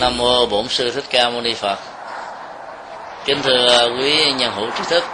[0.00, 1.78] nam mô bổn sư thích ca mâu ni phật.
[3.24, 5.04] Kính thưa à, quý nhân hữu trí thức.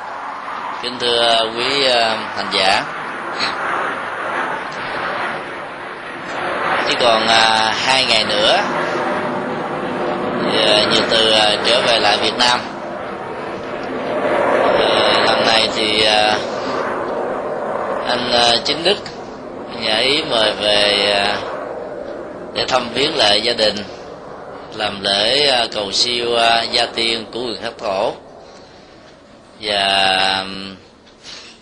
[0.82, 2.82] Kính thưa à, quý à, hành giả.
[6.88, 7.26] Chỉ còn
[7.86, 8.60] hai ngày nữa
[10.92, 11.32] nhiều từ
[11.66, 12.60] trở về lại Việt Nam.
[14.78, 16.06] Ờ, lần này thì
[18.08, 18.32] anh
[18.64, 18.96] chính Đức
[19.80, 21.16] nhà ý mời về
[22.54, 23.76] để thăm viếng lại gia đình
[24.74, 28.12] làm lễ à, cầu siêu à, gia tiên của quyền khắc thổ.
[29.60, 30.46] Và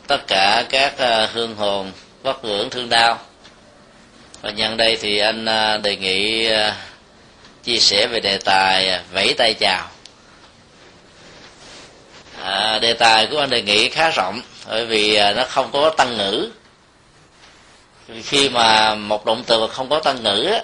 [0.07, 3.19] tất cả các à, hương hồn vất vưởng thương đau.
[4.43, 5.47] Và nhân đây thì anh
[5.83, 6.49] đề nghị
[7.65, 9.88] chia sẻ về đề tài vẫy tay chào.
[12.43, 16.16] À, đề tài của anh đề nghị khá rộng bởi vì nó không có tăng
[16.16, 16.51] ngữ.
[18.24, 20.61] Khi mà một động từ mà không có tăng ngữ á,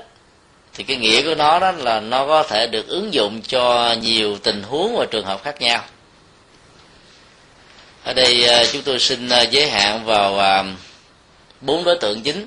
[0.78, 4.38] thì cái nghĩa của nó đó là nó có thể được ứng dụng cho nhiều
[4.42, 5.84] tình huống và trường hợp khác nhau.
[8.04, 10.64] Ở đây à, chúng tôi xin à, giới hạn vào à,
[11.60, 12.46] bốn đối tượng chính.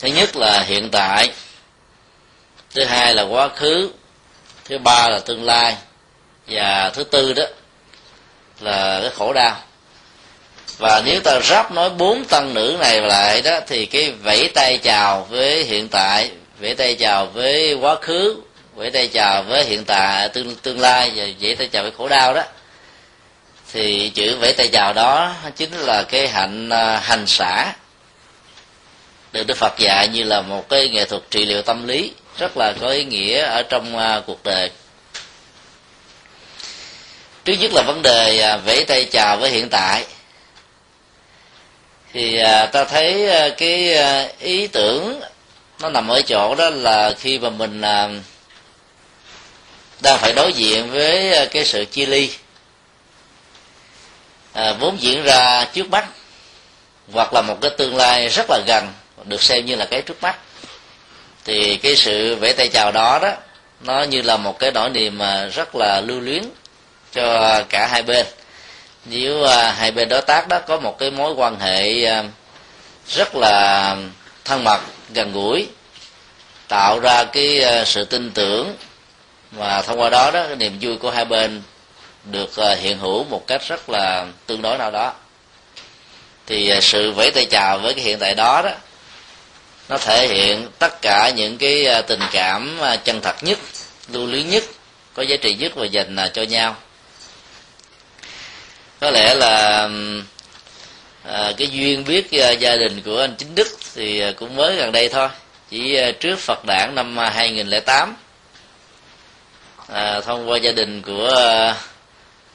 [0.00, 1.30] Thứ nhất là hiện tại,
[2.74, 3.90] thứ hai là quá khứ,
[4.64, 5.76] thứ ba là tương lai,
[6.48, 7.44] và thứ tư đó
[8.60, 9.56] là cái khổ đau.
[10.78, 14.78] Và nếu ta ráp nói bốn tăng nữ này lại đó, thì cái vẫy tay
[14.78, 18.36] chào với hiện tại vẫy tay chào với quá khứ
[18.74, 22.08] vẫy tay chào với hiện tại tương tương lai, và vẫy tay chào với khổ
[22.08, 22.42] đau đó.
[23.72, 27.72] Thì chữ vẫy tay chào đó chính là cái hạnh à, hành xả
[29.32, 32.56] được Đức Phật dạy như là một cái nghệ thuật trị liệu tâm lý, rất
[32.56, 34.70] là có ý nghĩa ở trong à, cuộc đời.
[37.44, 40.04] Trước nhất là vấn đề à, vẫy tay chào với hiện tại.
[42.12, 42.38] Thì
[42.72, 43.96] ta thấy cái
[44.38, 45.20] ý tưởng
[45.80, 48.08] nó nằm ở chỗ đó là khi mà mình à,
[50.00, 52.30] đang phải đối diện với à, cái sự chia ly
[54.52, 56.06] à, vốn diễn ra trước mắt
[57.12, 58.92] hoặc là một cái tương lai rất là gần
[59.24, 60.36] được xem như là cái trước mắt.
[61.44, 63.32] Thì cái sự vẽ tay chào đó đó
[63.80, 66.42] nó như là một cái nỗi niềm mà rất là lưu luyến
[67.12, 68.26] cho cả hai bên.
[69.04, 72.24] Nếu à, hai bên đối tác đó có một cái mối quan hệ à,
[73.08, 73.96] rất là
[74.46, 74.80] thân mật
[75.14, 75.68] gần gũi,
[76.68, 78.76] tạo ra cái ờ, sự tin tưởng
[79.52, 81.62] và thông qua đó đó, cái niềm vui của hai bên
[82.24, 85.12] được ờ, hiện hữu một cách rất là tương đối nào đó.
[86.46, 88.70] Thì ờ, sự vẫy tay chào với cái hiện tại đó đó,
[89.88, 93.58] nó thể hiện tất cả những cái tình cảm chân thật nhất,
[94.08, 94.64] lưu luyến nhất,
[95.14, 96.76] có giá trị nhất và dành cho nhau.
[99.00, 99.88] Có lẽ là
[101.28, 104.76] à, cái duyên biết uh, gia đình của anh chính đức thì uh, cũng mới
[104.76, 105.28] gần đây thôi.
[105.70, 108.16] Chỉ uh, trước phật đản năm 2008
[109.88, 111.30] à, thông qua gia đình của
[111.70, 111.76] uh,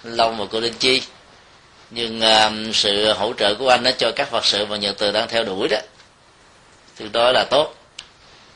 [0.04, 1.02] long và cô linh chi.
[1.90, 5.12] Nhưng uh, sự hỗ trợ của anh đó cho các phật sự và nhật từ
[5.12, 5.78] đang theo đuổi đó
[7.02, 7.76] tương đối là tốt.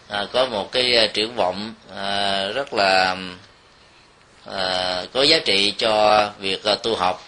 [0.09, 3.15] À, có một cái triển vọng à, rất là
[4.45, 7.23] à, có giá trị cho việc à, tu học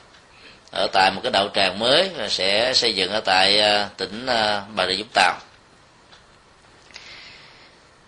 [0.72, 4.26] ở tại một cái đạo tràng mới và sẽ xây dựng ở tại à, tỉnh
[4.26, 5.34] à, bà rịa vũng tàu.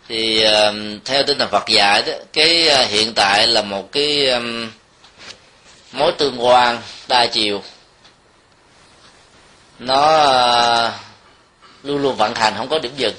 [0.08, 0.72] Thì à,
[1.06, 4.30] theo tinh thần Phật dạy đó, cái hiện tại là một cái
[5.92, 7.64] mối tương quan đa chiều.
[9.80, 10.92] Nó
[11.84, 13.16] luôn luôn vận hành, không có điểm dừng.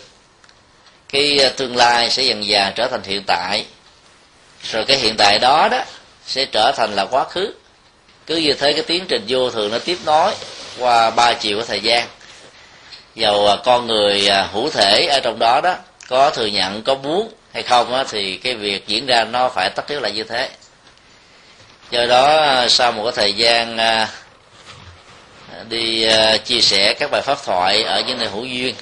[1.09, 3.67] Cái tương lai sẽ dần dà trở thành hiện tại.
[4.63, 5.85] Rồi cái hiện tại đó đó
[6.27, 7.53] sẽ trở thành là quá khứ
[8.31, 10.33] cứ như thế cái tiến trình vô thường nó tiếp nối
[10.79, 12.09] qua ba chiều của thời gian.
[13.15, 15.75] Dầu à, con người à, hữu thể ở trong đó đó
[16.09, 19.71] có thừa nhận có muốn hay không á, thì cái việc diễn ra nó phải
[19.71, 20.49] tất yếu là như thế.
[21.91, 23.79] Do đó à, sau một cái thời gian
[25.69, 26.07] đi
[26.45, 28.75] chia sẻ các bài pháp thoại ở những nơi hữu duyên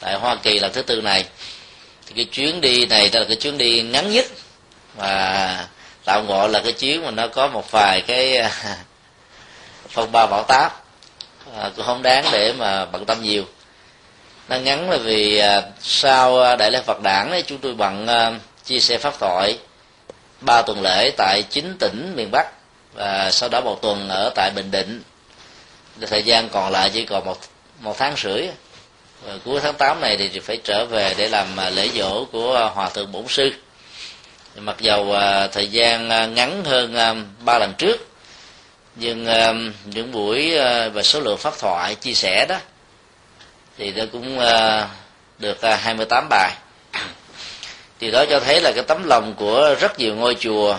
[0.00, 1.24] tại Hoa Kỳ lần thứ tư này
[2.06, 4.26] thì cái chuyến đi này đó là cái chuyến đi ngắn nhất
[4.96, 5.66] và
[6.04, 8.50] tạo ngộ là cái chuyến mà nó có một vài cái à,
[9.88, 10.84] phong ba bảo táp.
[11.56, 13.44] À, cũng không đáng để mà bận tâm nhiều.
[14.48, 18.06] Nó ngắn là vì à, sau à, đại lễ Phật đản ấy, chúng tôi bận
[18.06, 18.32] à,
[18.64, 19.58] chia sẻ pháp thoại
[20.40, 22.46] ba tuần lễ tại chín tỉnh miền Bắc
[22.94, 25.02] và sau đó một tuần ở tại Bình Định.
[26.00, 27.38] Thời gian còn lại chỉ còn một
[27.80, 28.46] một tháng rưỡi.
[29.22, 32.70] Và cuối tháng 8 này thì phải trở về để làm à, lễ dỗ của
[32.74, 33.52] hòa thượng bổn sư
[34.56, 37.14] mặc dầu à, thời gian à, ngắn hơn à,
[37.44, 38.08] ba lần trước,
[38.96, 39.26] nhưng
[39.84, 40.58] những buổi
[40.92, 42.56] và số lượng phát thoại chia sẻ đó,
[43.78, 44.38] thì nó cũng
[45.38, 46.52] được 28 bài.
[48.00, 50.78] Thì đó cho thấy là cái tấm lòng của rất nhiều ngôi chùa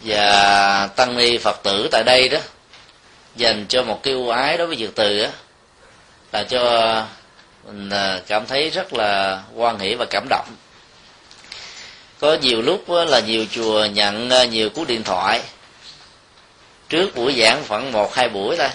[0.00, 2.38] và tăng ni phật tử tại đây đó,
[3.36, 5.30] dành cho một cái ưu ái đối với việc từ á,
[6.32, 7.04] là cho
[7.66, 7.90] mình
[8.26, 10.46] cảm thấy rất là quan hỷ và cảm động
[12.22, 15.40] có nhiều lúc là nhiều chùa nhận à, nhiều cú điện thoại.
[16.88, 18.68] Trước buổi giảng khoảng một hai buổi thôi.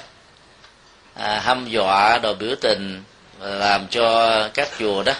[1.13, 3.03] À, hăm dọa đồ biểu tình
[3.41, 5.13] làm cho các chùa đó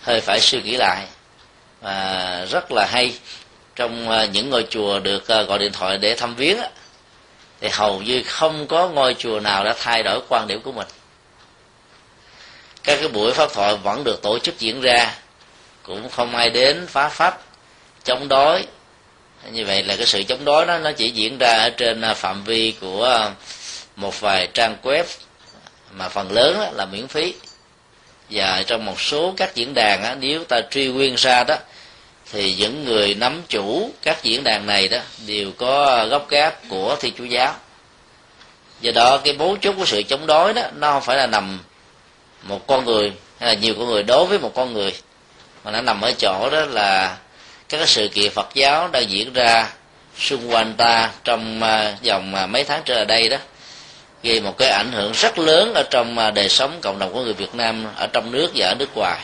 [0.00, 1.06] hơi phải suy nghĩ lại.
[1.80, 3.14] Và rất là hay
[3.76, 6.58] trong à, những ngôi chùa được à, gọi điện thoại để thăm viếng
[7.60, 10.88] thì hầu như không có ngôi chùa nào đã thay đổi quan điểm của mình.
[12.82, 15.14] Các cái buổi pháp thoại vẫn được tổ chức diễn ra
[15.86, 17.36] cũng không ai đến phá phách
[18.04, 18.66] chống đối.
[19.52, 22.14] Như vậy là cái sự chống đối đó nó chỉ diễn ra ở trên à,
[22.14, 23.30] phạm vi của
[23.96, 25.04] một vài trang web
[25.90, 27.34] mà phần lớn là miễn phí.
[28.30, 31.56] Và trong một số các diễn đàn á, nếu ta truy nguyên ra đó
[32.32, 36.96] thì những người nắm chủ các diễn đàn này đó đều có gốc gác của
[37.00, 37.54] thi chúa giáo.
[38.80, 41.60] Do đó cái bố chốt của sự chống đối đó nó không phải là nằm
[42.42, 44.92] một con người hay là nhiều con người đối với một con người
[45.64, 47.16] mà nó nằm ở chỗ đó là
[47.68, 49.68] các cái sự kiện Phật giáo đang diễn ra
[50.18, 53.36] xung quanh ta trong à, vòng à, mấy tháng trở lại đây đó,
[54.22, 57.20] gây một cái ảnh hưởng rất lớn ở trong à, đời sống cộng đồng của
[57.20, 59.20] người Việt Nam, ở trong nước và ở nước ngoài.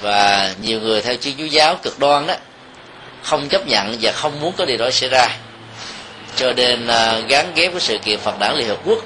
[0.00, 2.34] Và nhiều người theo Thiên Chúa giáo cực đoan đó,
[3.22, 5.28] không chấp nhận và không muốn có điều đó xảy ra.
[6.36, 6.86] Cho nên
[7.28, 8.98] gắn ghép với sự kiện Phật đảng Liên Hợp Quốc,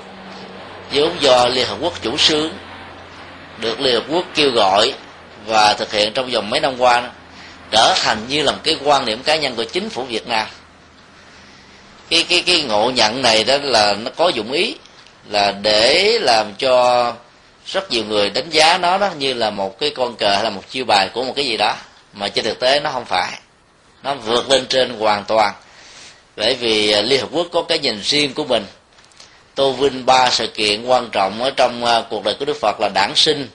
[0.92, 2.52] vốn do Liên Hợp Quốc chủ sướng,
[3.58, 4.94] được Liên Hợp Quốc kêu gọi
[5.46, 7.10] và thực hiện trong vòng mấy năm qua
[7.70, 10.46] trở thành như là một cái quan điểm cá nhân của chính phủ Việt Nam.
[12.10, 14.76] Cái cái cái ngộ nhận này đó là nó có dụng ý
[15.30, 17.12] là để làm cho
[17.66, 20.50] rất nhiều người đánh giá nó đó như là một cái con cờ hay là
[20.50, 21.76] một chiêu bài của một cái gì đó,
[22.12, 23.38] mà trên thực tế nó không phải.
[24.02, 25.52] Nó vượt lên trên hoàn toàn.
[26.36, 28.66] Bởi vì à, liên hợp quốc có cái nhìn riêng của mình.
[29.54, 32.80] Tô vinh ba sự kiện quan trọng ở trong à, cuộc đời của đức phật
[32.80, 33.48] là đản sinh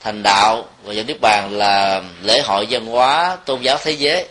[0.00, 4.26] thành đạo và dân niết bàn là lễ hội văn hóa tôn giáo thế giới.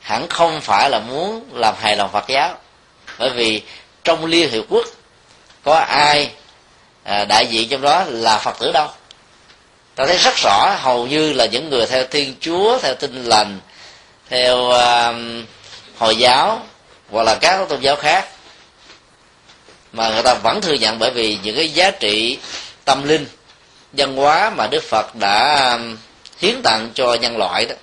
[0.00, 2.54] Hẳn không phải là muốn làm hài lòng phật giáo
[3.18, 3.62] bởi vì
[4.04, 4.86] trong liên hiệp quốc
[5.64, 6.30] có ai
[7.04, 8.88] à, đại diện trong đó là phật tử đâu.
[9.94, 13.60] Ta thấy rất rõ hầu như là những người theo thiên chúa theo tinh lành
[14.28, 15.14] theo uh,
[15.98, 16.62] hồi giáo
[17.10, 18.28] hoặc là các tôn giáo khác.
[19.92, 22.38] Mà người ta vẫn thừa nhận bởi vì những cái giá trị
[22.84, 23.26] tâm linh
[23.96, 25.96] văn hóa mà đức phật đã um,
[26.38, 27.74] hiến tặng cho nhân loại đó.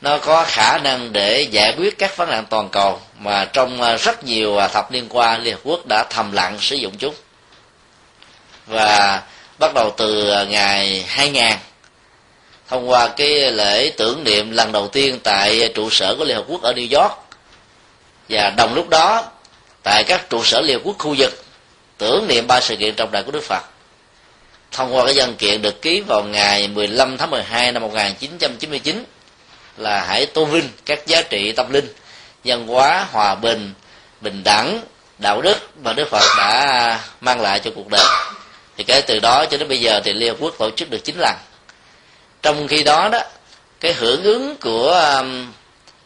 [0.00, 4.00] Nó có khả năng để giải quyết các vấn nạn toàn cầu mà trong uh,
[4.00, 7.14] rất nhiều uh, thập niên qua, liên hợp quốc đã thầm lặng sử dụng chúng.
[8.66, 9.22] Và
[9.58, 11.44] bắt đầu từ uh, ngày 2000
[12.68, 16.44] thông qua cái lễ tưởng niệm lần đầu tiên tại trụ sở của liên hợp
[16.48, 17.12] quốc ở new york.
[18.28, 19.24] Và đồng lúc đó,
[19.82, 21.44] tại các trụ sở liên hợp quốc khu vực,
[21.98, 23.62] tưởng niệm ba sự kiện trọng đại của đức phật
[24.72, 29.04] thông qua cái văn kiện được ký vào ngày 15 tháng 12 năm 1999
[29.76, 31.92] là hãy tôn vinh các giá trị tâm linh,
[32.44, 33.72] văn hóa, hòa bình
[34.20, 34.80] bình đẳng,
[35.18, 38.04] đạo đức mà đức phật đã mang lại cho cuộc đời.
[38.76, 41.04] Thì cái từ đó cho đến bây giờ thì liên hợp quốc tổ chức được
[41.04, 41.36] chín lần.
[42.42, 43.20] Trong khi đó đó,
[43.80, 45.52] cái hưởng ứng của um,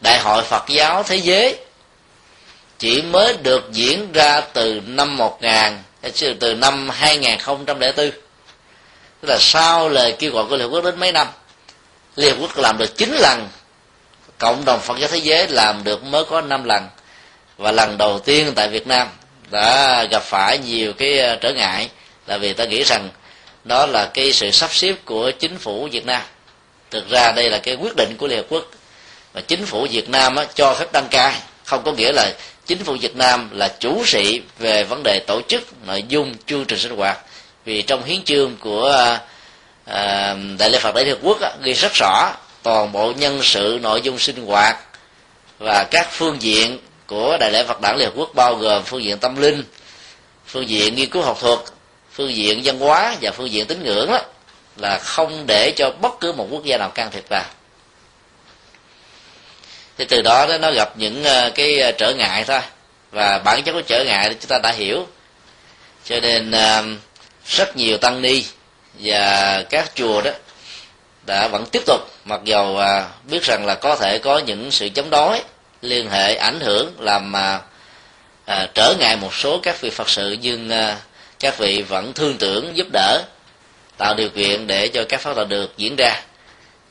[0.01, 1.57] đại hội phật giáo thế giới
[2.79, 5.51] chỉ mới được diễn ra từ năm 1000
[6.01, 8.11] eh, từ năm 2004
[9.23, 11.27] tức là sau lời kêu gọi của liên hợp quốc đến mấy năm
[12.15, 13.47] liên hợp quốc làm được chín lần
[14.37, 16.87] cộng đồng phật giáo thế giới làm được mới có năm lần.
[17.57, 19.07] Và lần đầu tiên tại việt nam
[19.51, 21.89] đã gặp phải nhiều cái ờ, trở ngại
[22.27, 23.09] là vì ta nghĩ rằng
[23.63, 26.21] đó là cái sự sắp xếp của chính phủ việt nam.
[26.91, 28.65] Thực ra đây là cái quyết định của liên hợp quốc.
[29.33, 31.35] Và chính phủ việt nam á, cho phép đăng cai.
[31.65, 32.33] Không có nghĩa là
[32.65, 36.65] chính phủ việt nam là chủ sĩ về vấn đề tổ chức nội dung chương
[36.65, 37.17] trình sinh hoạt
[37.65, 39.17] vì trong hiến chương của
[39.85, 43.79] à, đại lễ phật đại liên quốc á, ghi rất rõ toàn bộ nhân sự
[43.81, 44.77] nội dung sinh hoạt
[45.59, 49.03] và các phương diện của đại lễ phật đản liên hợp quốc bao gồm phương
[49.03, 49.63] diện tâm linh
[50.47, 51.59] phương diện nghiên cứu học thuật
[52.13, 54.21] phương diện văn hóa và phương diện tín ngưỡng đó,
[54.77, 57.45] là không để cho bất cứ một quốc gia nào can thiệp vào.
[59.97, 62.59] Thì từ đó nó gặp những à, cái à, trở ngại thôi.
[63.11, 65.07] Và bản chất của trở ngại chúng ta đã hiểu.
[66.05, 66.83] Cho nên à,
[67.47, 68.43] rất nhiều tăng ni
[68.99, 70.31] và các chùa đó
[71.25, 74.89] đã vẫn tiếp tục mặc dầu à, biết rằng là có thể có những sự
[74.89, 75.41] chống đối
[75.81, 77.61] liên hệ ảnh hưởng làm mà
[78.45, 80.97] à, trở ngại một số các vị phật sự nhưng à,
[81.39, 83.23] các vị vẫn thương tưởng giúp đỡ
[83.97, 86.21] tạo điều kiện để cho các pháp đạo được diễn ra.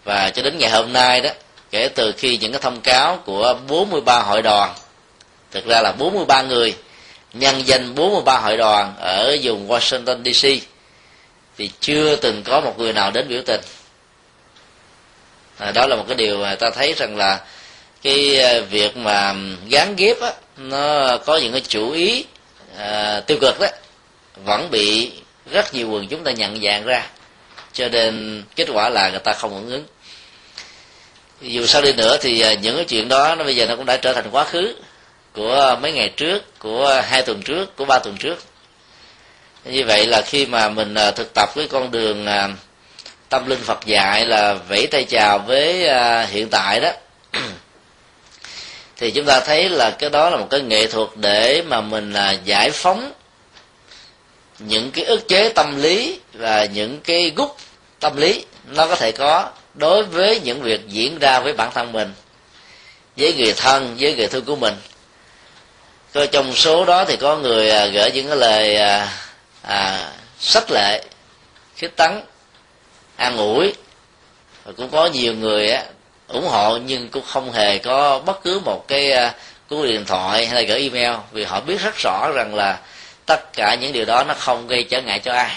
[0.05, 1.31] Và cho đến ngày hôm nay đó
[1.71, 4.75] kể từ khi những cái thông cáo của 43 hội đoàn
[5.51, 6.75] thực ra là 43 người
[7.33, 10.67] nhân danh 43 hội đoàn ở vùng Washington DC
[11.59, 13.61] thì chưa từng có một người nào đến biểu tình.
[15.59, 17.41] À, đó là một cái điều mà ta thấy rằng là
[18.03, 19.35] cái à, việc mà
[19.69, 22.25] gán ghép á, nó có những cái chủ ý
[22.79, 23.67] à, tiêu cực đó
[24.45, 25.13] vẫn bị
[25.51, 27.07] rất nhiều quần chúng ta nhận dạng ra.
[27.73, 29.85] Cho nên kết quả là người ta không hưởng ứng.
[31.41, 33.87] Dù sao đi nữa thì à, những cái chuyện đó nó bây giờ nó cũng
[33.87, 34.75] đã trở thành quá khứ
[35.35, 38.39] của mấy ngày trước, của hai tuần trước, của ba tuần trước.
[39.65, 42.49] Như vậy là khi mà mình à, thực tập cái con đường à,
[43.29, 46.91] tâm linh phật dạy là vẫy tay chào với à, hiện tại đó.
[48.97, 52.15] Thì chúng ta thấy là cái đó là một cái nghệ thuật để mà mình
[52.45, 53.13] giải phóng
[54.59, 57.51] những cái ức chế tâm lý và những cái gút
[58.01, 61.93] tâm lý nó có thể có đối với những việc diễn ra với bản thân
[61.93, 62.13] mình,
[63.17, 64.75] với người thân, với người thương của mình
[66.13, 69.09] có trong số đó thì có người à, gửi những cái lời à,
[69.63, 71.03] à, sách lệ
[71.77, 72.21] khích tấn
[73.17, 73.75] an ủi.
[74.65, 75.85] Và cũng có nhiều người á,
[76.29, 79.35] ủng hộ nhưng cũng không hề có bất cứ một cái à,
[79.69, 82.79] cú điện thoại hay là gửi email vì họ biết rất rõ rằng là
[83.27, 85.57] tất cả những điều đó nó không gây trở ngại cho ai.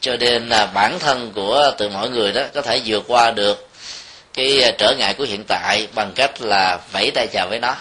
[0.00, 3.68] Cho nên là bản thân của từ mọi người đó có thể vượt qua được
[4.34, 7.76] cái à, trở ngại của hiện tại bằng cách là vẫy tay chào với nó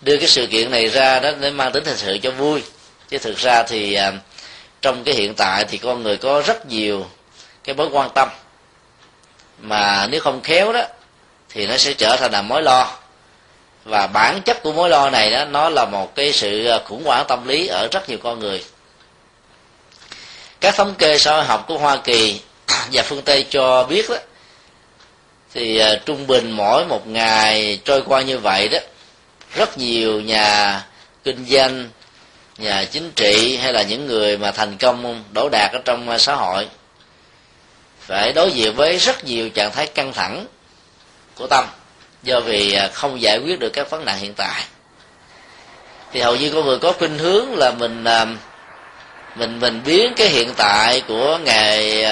[0.00, 2.62] đưa cái sự kiện này ra đó để mang tính thật sự cho vui.
[3.08, 4.12] Chứ thực ra thì à,
[4.82, 7.06] trong cái hiện tại thì con người có rất nhiều
[7.64, 8.28] cái mối quan tâm.
[9.58, 10.82] Mà nếu không khéo đó,
[11.48, 12.90] thì nó sẽ trở thành là mối lo.
[13.84, 17.04] Và bản chất của mối lo này đó, nó là một cái sự à, khủng
[17.04, 18.64] hoảng tâm lý ở rất nhiều con người.
[20.60, 22.40] Các thống kê xã hội học của hoa kỳ
[22.92, 24.16] và phương tây cho biết đó,
[25.54, 28.78] thì à, trung bình mỗi một ngày trôi qua như vậy đó
[29.54, 30.82] rất nhiều nhà
[31.24, 31.88] kinh doanh,
[32.58, 36.18] nhà chính trị hay là những người mà thành công đổ đạt ở trong ờ,
[36.18, 36.68] xã hội
[38.00, 40.46] phải đối diện với rất nhiều trạng thái căng thẳng
[41.34, 41.64] của tâm
[42.22, 44.62] do vì ờ, không giải quyết được các vấn nạn hiện tại.
[46.12, 48.26] Thì hầu như con người có khuynh hướng là mình ờ,
[49.34, 52.04] mình mình biến cái hiện tại của ngày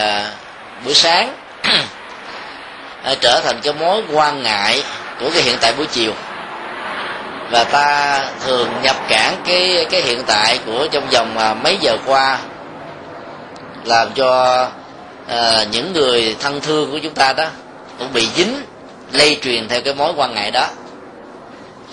[0.84, 1.36] buổi sáng
[3.20, 4.82] trở thành cái mối quan ngại
[5.20, 6.12] của cái hiện tại buổi chiều
[7.50, 11.96] và ta thường nhập cản cái cái hiện tại của trong vòng à, mấy giờ
[12.06, 12.38] qua
[13.84, 14.62] làm cho
[15.28, 17.46] à, những người thân thương của chúng ta đó
[17.98, 18.56] cũng bị dính
[19.12, 20.68] lây truyền theo cái mối quan ngại đó.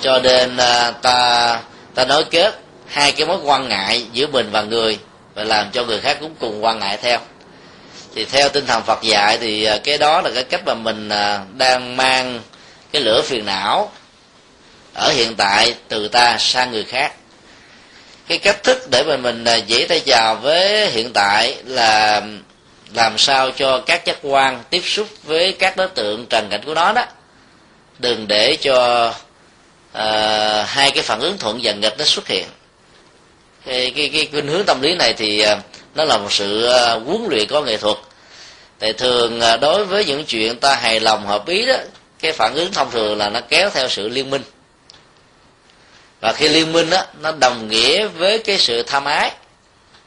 [0.02, 1.60] Cho nên à, ta
[1.96, 5.00] ta nói kết hai cái mối quan ngại giữa mình và người
[5.36, 7.20] và làm cho người khác cũng cùng quan ngại theo.
[8.16, 11.10] Thì theo tinh thần Phật dạy thì à, cái đó là cái cách mà mình
[11.10, 12.40] à, đang mang
[12.92, 13.92] cái lửa phiền não
[14.94, 17.14] ở hiện tại từ ta sang người khác.
[18.28, 22.22] Cái cách thức để mà mình à, dễ tay chào với hiện tại là
[22.94, 26.74] làm sao cho các giác quan tiếp xúc với các đối tượng trần cảnh của
[26.74, 27.06] nó đó.
[28.00, 29.08] Đừng để cho
[29.98, 32.46] uh, hai cái phản ứng thuận và nghịch nó xuất hiện.
[33.66, 35.58] Cái cái cái khuynh hướng tâm lý này thì uh,
[35.96, 37.98] nó là một sự uh, huấn luyện có nghệ thuật.
[38.80, 41.76] Tại thường uh, đối với những chuyện ta hài lòng hợp ý đó
[42.20, 44.42] cái phản ứng thông thường là nó kéo theo sự liên minh
[46.24, 49.32] và khi liên minh đó nó đồng nghĩa với cái sự tham ái,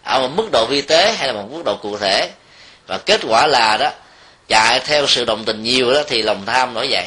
[0.02, 2.30] ở một mức độ vi tế hay là một mức độ cụ thể.
[2.87, 3.90] Và kết quả là đó,
[4.49, 7.06] chạy theo sự đồng tình nhiều đó thì lòng tham nổi dậy.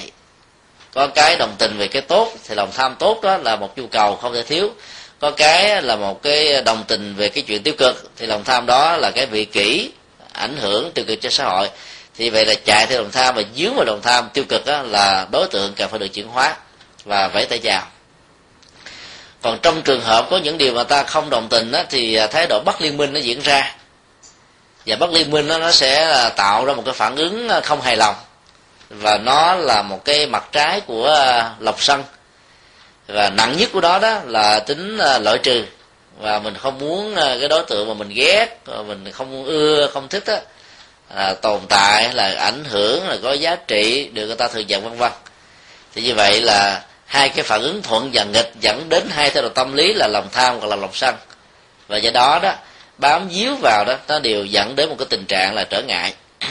[0.94, 3.88] Có cái đồng tình về cái tốt thì lòng tham tốt đó là một nhu
[3.88, 4.70] cầu không thể thiếu.
[5.20, 8.66] Có cái là một cái đồng tình về cái chuyện tiêu cực thì lòng tham
[8.66, 9.92] đó là cái vị kỷ
[10.34, 11.70] ảnh hưởng tiêu cực cho xã hội.
[12.18, 14.82] Thì vậy là chạy theo lòng tham và dướng vào lòng tham tiêu cực đó
[14.82, 16.56] là đối tượng cần phải được chuyển hóa
[17.06, 17.88] và vẫy tay chào
[19.42, 22.28] còn trong trường hợp có những điều mà ta không đồng tình đó, thì à,
[22.28, 23.76] thái độ bất liên minh nó diễn ra.
[24.86, 27.62] Và bất liên minh đó, nó sẽ à, tạo ra một cái phản ứng à,
[27.62, 28.16] không hài lòng.
[28.90, 31.26] Và nó là một cái mặt trái của
[31.60, 32.04] lộc sân
[33.08, 35.66] và nặng nhất của đó đó là tính loại trừ.
[36.20, 38.48] Và mình không muốn cái đối tượng mà mình ghét
[38.88, 40.38] mình không ưa không thích đó,
[41.16, 44.84] là tồn tại là ảnh hưởng là có giá trị được người ta thừa nhận
[44.84, 45.12] vân vân.
[45.96, 49.44] Thì như vậy là hai cái phản ứng thuận và nghịch dẫn đến hai thái
[49.44, 51.16] độ tâm lý là lòng tham hoặc là lòng sân.
[51.88, 52.54] Và do đó đó
[52.98, 56.14] bám díu vào đó nó đều dẫn đến một cái tình trạng là trở ngại.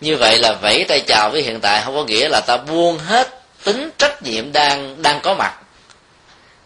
[0.00, 2.98] Như vậy là vẫy tay chào với hiện tại không có nghĩa là ta buông
[2.98, 5.54] hết tính trách nhiệm đang đang có mặt.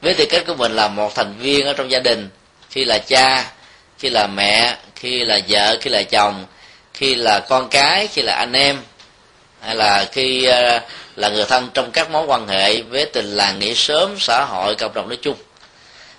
[0.02, 2.28] Với tư cách của mình là một thành viên ở trong gia đình
[2.70, 3.50] khi là cha
[3.99, 6.46] khi là mẹ khi là vợ khi là chồng
[6.94, 8.76] khi là con cái khi là anh em
[9.61, 10.82] hay là khi uh,
[11.16, 14.75] là người thân trong các mối quan hệ với tình làng nghĩa sớm xã hội
[14.75, 15.37] cộng đồng nói chung.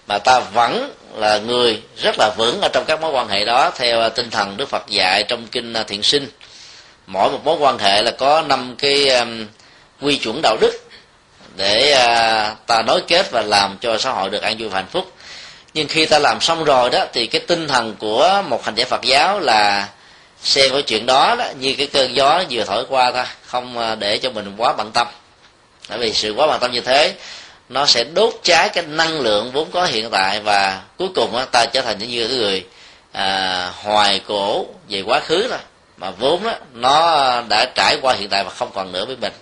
[0.07, 3.71] Mà ta vẫn là người rất là vững ở trong các mối quan hệ đó
[3.75, 6.27] theo tinh thần đức phật dạy trong kinh thiện sinh.
[7.07, 9.45] Mỗi một mối quan hệ là có năm cái um,
[10.01, 10.71] quy chuẩn đạo đức
[11.55, 14.89] để uh, ta nối kết và làm cho xã hội được an vui và hạnh
[14.91, 15.11] phúc.
[15.73, 18.85] Nhưng khi ta làm xong rồi đó thì cái tinh thần của một hành giả
[18.85, 19.87] phật giáo là
[20.43, 23.95] xem cái chuyện đó, đó như cái cơn gió vừa thổi qua thôi không à,
[23.95, 25.07] để cho mình quá bận tâm.
[25.89, 27.15] Bởi vì sự quá bận tâm như thế
[27.69, 31.65] nó sẽ đốt cháy cái năng lượng vốn có hiện tại và cuối cùng ta
[31.65, 32.65] trở thành những người
[33.11, 35.59] à, hoài cổ về quá khứ rồi
[35.97, 39.33] mà vốn đó, nó đã trải qua hiện tại và không còn nữa với mình.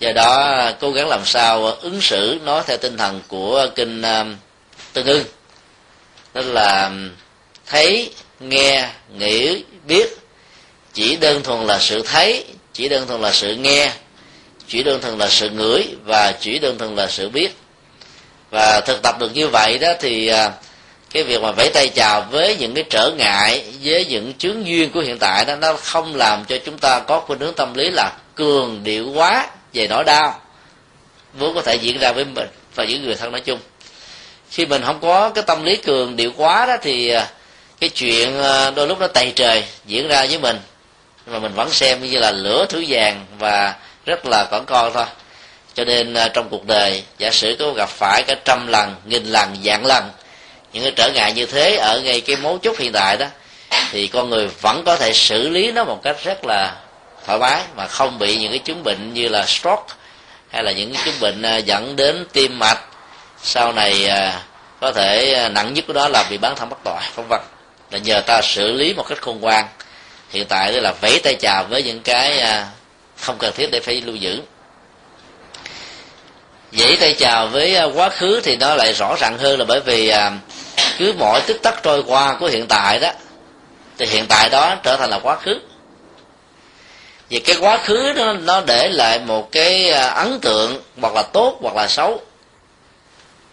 [0.00, 4.24] Do đó cố gắng làm sao ứng xử nó theo tinh thần của kinh à,
[4.92, 5.24] tương ưng.
[6.32, 6.90] Tức là
[7.66, 8.10] thấy
[8.40, 10.18] nghe nghĩ biết.
[10.94, 13.92] Chỉ đơn thuần là sự thấy, chỉ đơn thuần là sự nghe,
[14.68, 17.56] chỉ đơn thuần là sự ngửi và chỉ đơn thuần là sự biết.
[18.50, 20.52] Và thực tập được như vậy đó thì à,
[21.12, 24.90] cái việc mà vẫy tay chào với những cái trở ngại, với những chướng duyên
[24.90, 27.90] của hiện tại đó, nó không làm cho chúng ta có khuynh hướng tâm lý
[27.90, 30.40] là cường điệu quá về nỗi đau.
[31.34, 33.58] Vốn có thể diễn ra với mình và những người thân nói chung.
[34.50, 37.26] Khi mình không có cái tâm lý cường điệu quá đó thì à,
[37.80, 40.60] cái chuyện ờ, đôi lúc nó tày trời diễn ra với mình,
[41.26, 43.74] nhưng mà mình vẫn xem như là lửa thứ vàng và
[44.06, 45.04] rất là cỏn con thôi.
[45.74, 49.24] Cho nên ờ, trong cuộc đời, giả sử có gặp phải cả trăm lần, nghìn
[49.24, 50.10] lần, vạn lần,
[50.72, 53.26] những cái trở ngại như thế ở ngay cái mấu chốt hiện tại đó,
[53.90, 56.76] thì con người vẫn có thể xử lý nó một cách rất là
[57.26, 59.94] thoải mái mà không bị những cái chứng bệnh như là stroke
[60.50, 62.80] hay là những cái chứng bệnh ờ, dẫn đến tim mạch.
[63.42, 64.10] Sau này
[64.80, 67.40] có thể nặng nhất của đó là bị bán thân bất tội, vân vân
[67.90, 69.68] là nhờ ta xử lý một cách khôn ngoan.
[70.30, 72.66] Hiện tại đó là vẫy tay chào với những cái à,
[73.20, 74.40] không cần thiết để phải lưu giữ.
[76.72, 79.80] Dãy tay chào với à, quá khứ thì nó lại rõ ràng hơn là bởi
[79.80, 80.32] vì à,
[80.98, 83.12] cứ mỗi tích tắc trôi qua của hiện tại đó,
[83.98, 85.60] thì hiện tại đó trở thành là quá khứ.
[87.28, 91.58] Vì cái quá khứ nó nó để lại một cái ấn tượng hoặc là tốt
[91.62, 92.20] hoặc là xấu.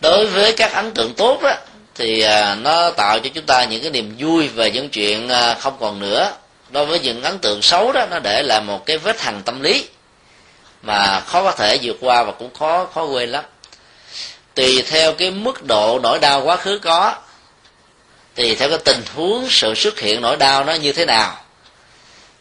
[0.01, 1.55] Đối với các ấn tượng tốt đó
[1.95, 5.53] thì à, nó tạo cho chúng ta những cái niềm vui về những chuyện à,
[5.59, 6.31] không còn nữa.
[6.69, 9.61] Đối với những ấn tượng xấu đó, nó để lại một cái vết hằn tâm
[9.61, 9.85] lý
[10.81, 13.43] mà khó có thể vượt qua và cũng khó khó quên lắm.
[14.53, 17.15] Tùy theo cái mức độ nỗi đau quá khứ có
[18.35, 21.37] tùy theo cái tình huống sự xuất hiện nỗi đau nó như thế nào,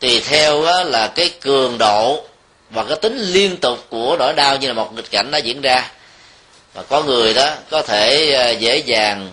[0.01, 2.25] tùy theo là cái cường độ
[2.71, 5.61] và cái tính liên tục của nỗi đau như là một nghịch cảnh đã diễn
[5.61, 5.91] ra.
[6.75, 9.31] Và có người đó có thể à, dễ dàng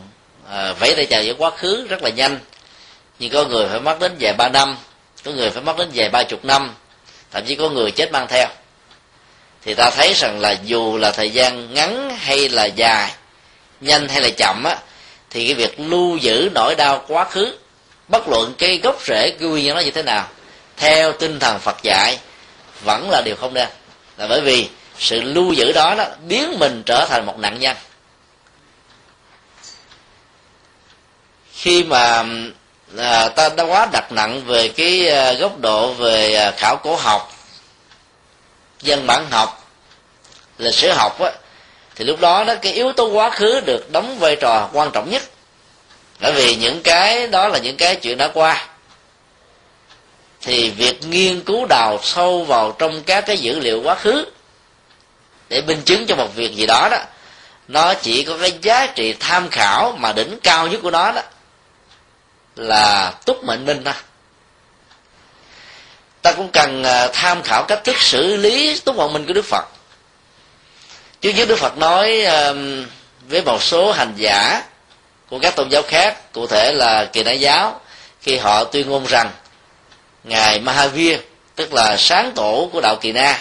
[0.52, 2.40] à, vẫy tay chào với quá khứ rất là nhanh.
[3.20, 4.78] Nhưng có người phải mất đến vài ba năm
[5.24, 6.76] có người phải mất đến vài ba chục năm
[7.32, 8.48] thậm chí có người chết mang theo.
[9.66, 13.12] Thì ta thấy rằng là dù là thời gian ngắn hay là dài
[13.82, 14.78] nhanh hay là chậm á
[15.30, 17.58] thì cái việc lưu giữ nỗi đau quá khứ
[18.08, 20.28] bất luận cái gốc rễ cái nguyên nhân nó như thế nào
[20.78, 22.18] theo tinh thần phật dạy
[22.84, 23.68] vẫn là điều không nên.
[24.18, 27.78] Là bởi vì sự lưu giữ đó đó biến mình trở thành một nạn nhân.
[31.62, 32.24] Khi mà
[32.98, 36.96] à, ta đã quá đặt nặng về cái à, góc độ về à, khảo cổ
[36.96, 37.34] học
[38.82, 39.72] dân bản học
[40.58, 41.32] lịch sử học á
[41.96, 45.10] thì lúc đó đó cái yếu tố quá khứ được đóng vai trò quan trọng
[45.10, 45.24] nhất.
[46.20, 48.68] Bởi vì những cái đó là những cái chuyện đã qua.
[50.42, 54.26] Thì việc nghiên cứu đào sâu vào trong các cái dữ liệu quá khứ
[55.50, 56.98] để minh chứng cho một việc gì đó đó
[57.68, 61.22] nó chỉ có cái giá trị tham khảo mà đỉnh cao nhất của nó đó
[62.62, 63.94] là túc mệnh minh thôi
[66.22, 69.46] ta cũng cần à, tham khảo cách thức xử lý túc mệnh minh của đức
[69.46, 69.66] phật.
[71.22, 72.26] Chứ như đức phật nói
[73.28, 74.64] với một số hành giả
[75.30, 77.82] của các tôn giáo khác, cụ thể là kỳ đại giáo,
[78.22, 79.32] khi họ tuyên ngôn rằng,
[80.24, 81.20] ngài mahavir,
[81.56, 83.40] tức là sáng tổ của đạo kỳ na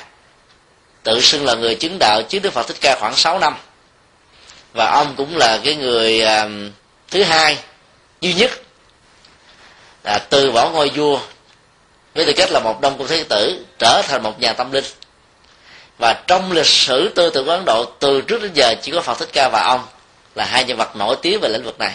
[1.03, 3.57] tự xưng là người chứng đạo chứ đức phật thích ca khoảng 6 năm.
[4.73, 6.23] Và ông cũng là cái người
[7.11, 7.59] thứ hai,
[8.21, 8.51] duy nhất
[10.03, 11.21] à, từ bỏ ngôi vua
[12.15, 14.85] với tư cách là một đông cung thế tử trở thành một nhà tâm linh.
[15.99, 19.01] Và trong lịch sử tư tưởng của ấn độ từ trước đến giờ chỉ có
[19.01, 19.87] phật thích ca và ông
[20.35, 21.95] là hai nhân vật nổi tiếng về lĩnh vực này.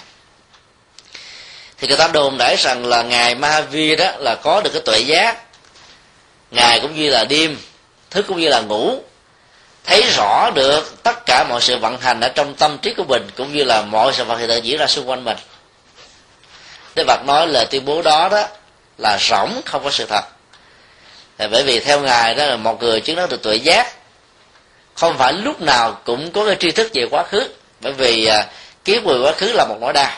[1.78, 5.00] Thì người ta đồn đãi rằng là ngài Mahavir đó là có được cái tuệ
[5.00, 5.38] giác.
[6.52, 7.58] Ngài cũng như là đêm
[8.10, 9.00] thức cũng như là ngủ
[9.86, 13.28] thấy rõ được tất cả mọi sự vận hành ở trong tâm trí của mình
[13.38, 15.38] cũng như là mọi sự vật hiện tượng diễn ra xung quanh mình.
[16.96, 18.48] Đức Phật nói là tuyên bố đó đó
[18.98, 20.24] là rỗng, không có sự thật.
[21.38, 23.94] Là bởi vì theo ngài đó là một người chứng đắc được tuệ giác,
[24.94, 27.48] không phải lúc nào cũng có cái tri thức về quá khứ,
[27.82, 28.46] bởi vì à,
[28.86, 30.12] kiếp về quá khứ là một nỗi đau.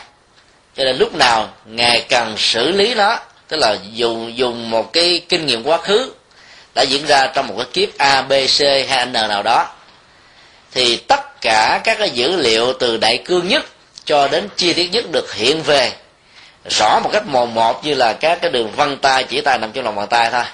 [0.76, 5.22] Cho nên lúc nào ngài cần xử lý nó, tức là dùng dùng một cái
[5.28, 6.12] kinh nghiệm quá khứ
[6.74, 9.66] đã diễn ra trong một cái kiếp a, b, c hay n nào đó,
[10.72, 13.64] thì tất cả các cái dữ liệu từ đại cương nhất
[14.04, 15.92] cho đến chi tiết nhất được hiện về
[16.70, 19.72] rõ một cách mồn một như là các cái đường vân tay, chỉ tay nằm
[19.72, 20.44] trong lòng bàn tay thôi.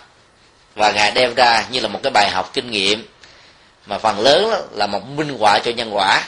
[0.74, 3.08] Và ngài đem ra như là một cái bài học kinh nghiệm
[3.86, 6.22] mà phần lớn là một minh họa cho nhân quả.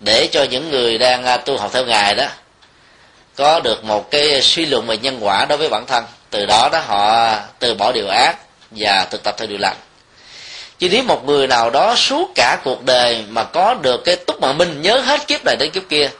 [0.00, 2.26] Để cho những người đang à, tu học theo ngài đó,
[3.36, 6.04] có được một cái suy luận về nhân quả đối với bản thân.
[6.30, 8.36] Từ đó đó họ từ bỏ điều ác
[8.70, 9.76] và thực tập theo điều lành.
[10.78, 14.40] Chứ nếu một người nào đó suốt cả cuộc đời mà có được cái túc
[14.40, 16.10] mạng minh nhớ hết kiếp này đến kiếp kia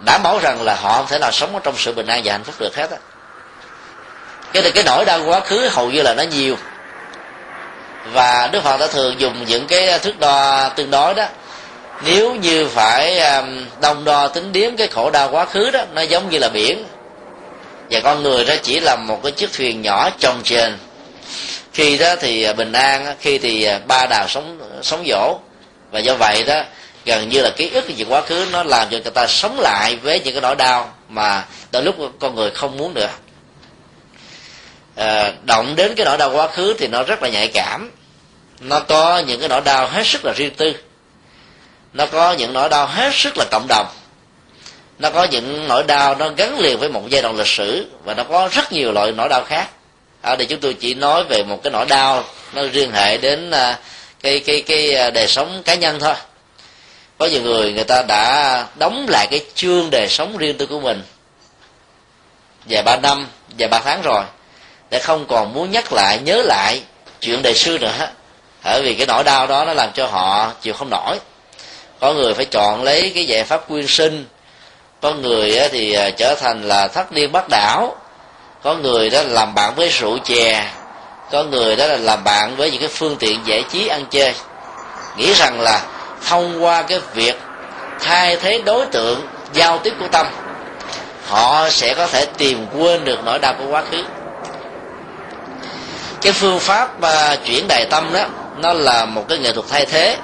[0.00, 2.32] đảm bảo rằng là họ không thể nào sống ở trong sự bình an và
[2.32, 2.96] hạnh phúc được hết á.
[4.52, 6.56] Cái này cái nỗi đau quá khứ hầu như là nó nhiều.
[8.12, 11.26] Và đức phật đã thường dùng những cái thước đo tương đối đó.
[12.04, 16.02] Nếu như phải um, đông đo tính điếm cái khổ đau quá khứ đó, nó
[16.02, 16.84] giống như là biển.
[17.90, 20.78] Và con người đó chỉ là một cái chiếc thuyền nhỏ trồng trên
[21.74, 25.38] khi đó thì bình an, khi thì à, ba đào sống sống dỗ
[25.90, 26.62] và do vậy đó
[27.04, 29.96] gần như là ký ức về quá khứ nó làm cho người ta sống lại
[29.96, 33.08] với những cái nỗi đau mà đôi lúc con người không muốn nữa.
[34.96, 37.90] À, động đến cái nỗi đau quá khứ thì nó rất là nhạy cảm.
[38.60, 40.74] Nó có những cái nỗi đau hết sức là riêng tư.
[41.92, 43.86] Nó có những nỗi đau hết sức là cộng đồng.
[44.98, 48.14] Nó có những nỗi đau nó gắn liền với một giai đoạn lịch sử và
[48.14, 49.68] nó có rất nhiều loại nỗi đau khác.
[50.20, 53.18] À, Ở đây chúng tôi chỉ nói về một cái nỗi đau nó liên hệ
[53.18, 53.78] đến à,
[54.20, 56.14] cái cái cái à, đời sống cá nhân thôi
[57.18, 60.80] có nhiều người người ta đã đóng lại cái chương đời sống riêng tư của
[60.80, 61.02] mình.
[62.68, 63.26] Vài ba năm,
[63.58, 64.24] vài ba tháng rồi
[64.90, 66.82] để không còn muốn nhắc lại, nhớ lại
[67.20, 68.08] chuyện đời xưa nữa.
[68.64, 71.18] Bởi vì cái nỗi đau đó nó làm cho họ chịu không nổi.
[72.00, 74.26] Có người phải chọn lấy cái giải pháp quyên sinh.
[75.00, 77.96] Có người thì à, trở thành là thất điên bắt đảo.
[78.62, 80.70] Có người đó làm bạn với rượu chè.
[81.30, 84.34] Có người đó là làm bạn với những cái phương tiện giải trí ăn chơi.
[85.16, 85.82] Nghĩ rằng là
[86.28, 87.40] thông qua cái việc
[88.00, 90.26] thay thế đối tượng giao tiếp của tâm,
[91.26, 94.04] họ sẽ có thể tìm quên được nỗi đau của quá khứ.
[96.22, 98.24] Cái phương pháp mà chuyển đài tâm đó,
[98.56, 100.16] nó là một cái nghệ thuật thay thế.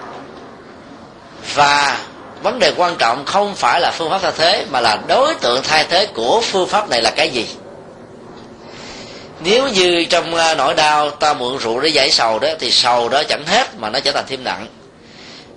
[1.55, 1.99] Và
[2.43, 5.63] vấn đề quan trọng không phải là phương pháp thay thế, mà là đối tượng
[5.63, 7.49] thay thế của phương pháp này là cái gì.
[9.41, 13.09] Nếu như trong à, nỗi đau ta mượn rượu để giải sầu đó, thì sầu
[13.09, 14.67] đó chẳng hết mà nó trở thành thêm nặng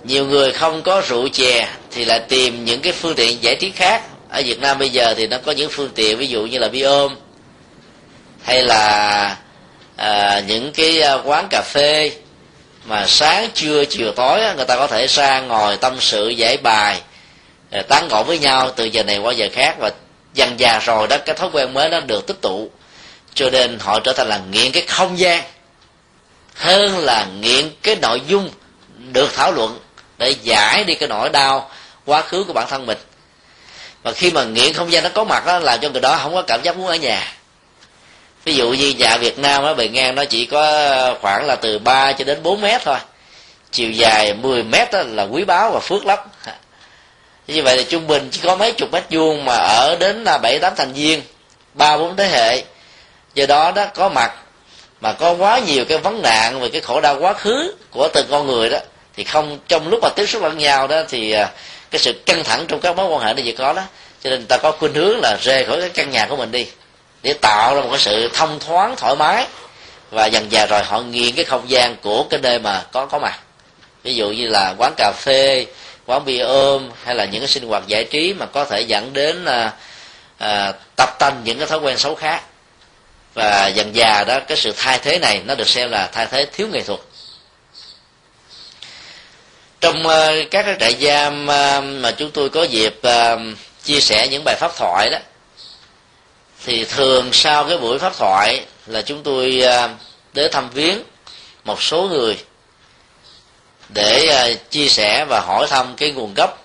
[0.04, 3.70] nhiều người không có rượu chè thì lại tìm những cái phương tiện giải trí
[3.70, 4.02] khác.
[4.28, 6.68] Ở việt nam bây giờ thì nó có những phương tiện ví dụ như là
[6.68, 7.14] bi ôm
[8.42, 9.36] hay là
[9.96, 12.12] à, những cái à, quán cà phê
[12.84, 17.00] mà sáng trưa chiều tối người ta có thể ra ngồi tâm sự giải bài
[17.70, 19.90] à, tán gẫu với nhau từ giờ này qua giờ khác và
[20.34, 22.70] dần già rồi đó cái thói quen mới nó được tích tụ.
[23.34, 25.42] Cho nên họ trở thành là nghiện cái không gian
[26.54, 28.50] hơn là nghiện cái nội dung
[29.12, 29.78] được thảo luận
[30.18, 31.70] để giải đi cái nỗi đau
[32.06, 32.98] quá khứ của bản thân mình.
[34.02, 36.34] Và khi mà nghiện không gian nó có mặt đó làm cho người đó không
[36.34, 37.32] có cảm giác muốn ở nhà.
[38.44, 41.78] Ví dụ như nhà việt nam á, bề ngang nó chỉ có khoảng là từ
[41.78, 42.98] 3 cho đến 4 mét thôi.
[43.72, 46.18] Chiều dài 10 mét đó là quý báu và phước lắm.
[47.46, 50.38] Như vậy là trung bình chỉ có mấy chục mét vuông mà ở đến là
[50.38, 51.22] bảy tám thành viên,
[51.74, 52.64] ba bốn thế hệ.
[53.34, 54.32] Do đó đó có mặt,
[55.00, 58.26] mà có quá nhiều cái vấn nạn về cái khổ đau quá khứ của từng
[58.30, 58.78] con người đó
[59.16, 61.50] thì không trong lúc mà tiếp xúc lẫn nhau đó thì à,
[61.90, 63.82] cái sự căng thẳng trong các mối quan hệ nó gì có đó.
[64.22, 66.66] Cho nên ta có khuynh hướng là rời khỏi cái căn nhà của mình đi
[67.22, 69.46] để tạo ra một cái sự thông thoáng thoải mái
[70.10, 73.18] và dần dà rồi họ nghiền cái không gian của cái nơi mà có có
[73.18, 73.38] mặt.
[74.02, 75.66] Ví dụ như là quán cà phê
[76.06, 79.12] quán bia ôm hay là những cái sinh hoạt giải trí mà có thể dẫn
[79.12, 79.72] đến à,
[80.38, 82.42] à, tập tành những cái thói quen xấu khác.
[83.34, 86.46] Và dần già đó cái sự thay thế này nó được xem là thay thế
[86.52, 87.00] thiếu nghệ thuật
[89.84, 93.40] trong uh, các cái trại giam uh, mà chúng tôi có dịp uh,
[93.82, 95.18] chia sẻ những bài pháp thoại đó
[96.64, 99.90] thì thường sau cái buổi pháp thoại là chúng tôi uh,
[100.32, 100.98] đến thăm viếng
[101.64, 102.38] một số người
[103.88, 106.64] để uh, chia sẻ và hỏi thăm cái nguồn gốc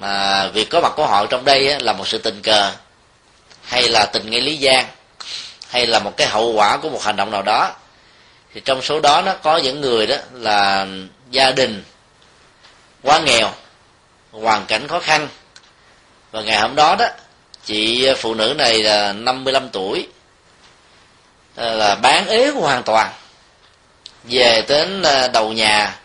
[0.00, 2.72] mà việc có mặt của họ trong đây là một sự tình cờ
[3.62, 4.86] hay là tình nghĩa lý gian
[5.68, 7.72] hay là một cái hậu quả của một hành động nào đó.
[8.54, 10.86] Thì trong số đó nó có những người đó là
[11.30, 11.82] gia đình
[13.02, 13.50] quá nghèo,
[14.30, 15.28] hoàn cảnh khó khăn.
[16.30, 17.06] Và ngày hôm đó đó,
[17.64, 20.08] chị phụ nữ này là 55 tuổi
[21.56, 23.12] ờ, là bán ế hoàn toàn.
[24.24, 25.98] Về đến ờ, đầu nhà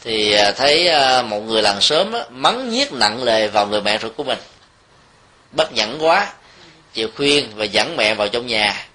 [0.00, 0.90] thì ờ, thấy
[1.22, 4.38] một người làng sớm mắng nhiếc nặng lề vào người mẹ ruột của mình.
[5.52, 6.32] Bất nhẫn quá
[6.92, 8.86] chịu khuyên và dẫn mẹ vào trong nhà.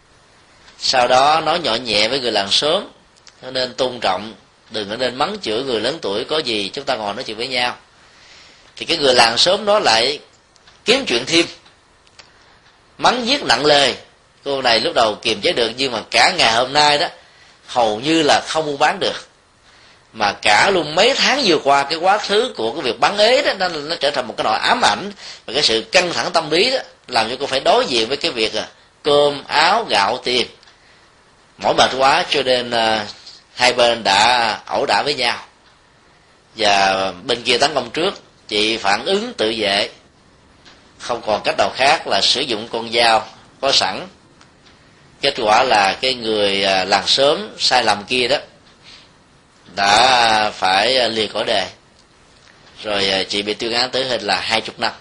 [0.78, 2.92] Sau đó nói nhỏ nhẹ với người làng sớm
[3.42, 4.34] nên tôn trọng
[4.72, 7.38] đừng có nên mắng chửi người lớn tuổi có gì chúng ta ngồi nói chuyện
[7.38, 7.76] với nhau.
[8.76, 10.20] Thì cái người làng sớm đó lại
[10.86, 11.46] kiếm chuyện thêm.
[12.98, 13.94] Mắng giết nặng lề
[14.44, 17.08] cô này lúc đầu kiềm chế được nhưng mà cả ngày hôm nay đó
[17.68, 19.28] hầu như là không mua bán được.
[20.14, 23.42] Mà cả luôn mấy tháng vừa qua cái quá khứ của cái việc bán ế
[23.42, 25.12] đó nó, nó trở thành một cái nỗi ám ảnh.
[25.46, 28.18] Và cái sự căng thẳng tâm lý đó làm cho cô phải đối diện với
[28.18, 28.68] cái việc à,
[29.04, 30.48] cơm áo gạo tiền.
[31.58, 33.08] Mỏi mệt quá cho nên uh,
[33.62, 35.38] hai bên đã ẩu đả với nhau.
[36.56, 39.89] Và bên kia tấn công trước, chị phản ứng tự vệ.
[40.97, 43.28] Không còn cách nào khác là sử dụng con dao
[43.62, 44.08] có sẵn.
[45.21, 48.38] Kết quả là cái người à, làng sớm sai lầm kia đó
[49.76, 51.67] đã phải lìa khỏi đề
[52.84, 54.91] rồi à, chị bị tuyên án tử hình là hai chục năm.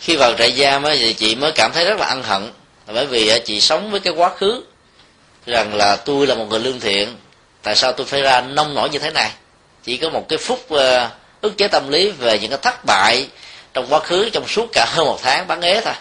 [0.00, 2.52] Khi vào trại giam thì chị mới cảm thấy rất là ân hận.
[2.86, 4.62] Bởi vì à, chị sống với cái quá khứ
[5.46, 7.16] rằng là tôi là một người lương thiện.
[7.62, 9.30] Tại sao tôi phải ra nông nổi như thế này?
[9.84, 12.84] Chỉ có một cái phút uh, ờ, ức chế tâm lý về những cái thất
[12.84, 13.28] bại
[13.74, 15.94] trong quá khứ trong suốt cả hơn một tháng bán ế thôi.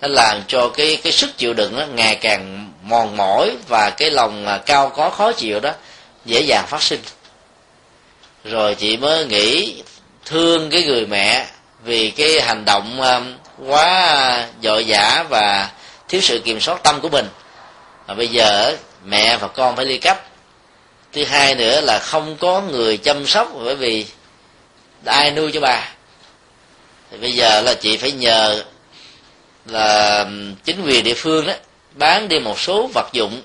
[0.00, 4.10] Nó làm cho cái cái sức chịu đựng nó ngày càng mòn mỏi và cái
[4.10, 5.72] lòng ờ, cao có khó chịu đó
[6.24, 7.00] dễ dàng phát sinh.
[8.44, 9.82] Rồi chị mới nghĩ
[10.24, 11.46] thương cái người mẹ
[11.84, 13.00] vì cái hành động
[13.66, 15.70] quá dội dã và
[16.08, 17.28] thiếu sự kiểm soát tâm của mình
[18.08, 20.26] mà bây giờ mẹ và con phải ly cấp.
[21.12, 24.06] Thứ hai nữa là không có người chăm sóc bởi vì
[25.04, 25.88] ai nuôi cho bà?
[27.10, 28.64] Thì bây giờ là chị phải nhờ
[29.66, 30.26] là
[30.64, 31.52] chính quyền địa phương đó
[31.92, 33.42] bán đi một số vật dụng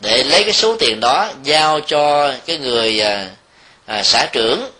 [0.00, 3.30] để lấy cái số tiền đó giao cho cái người à,
[3.86, 4.70] à, xã trưởng.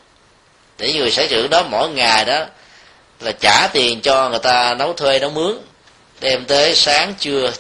[0.78, 2.44] Để người xã trưởng đó mỗi ngày đó
[3.20, 5.58] là trả tiền cho người ta nấu thuê nấu mướn
[6.20, 7.52] đem tới sáng trưa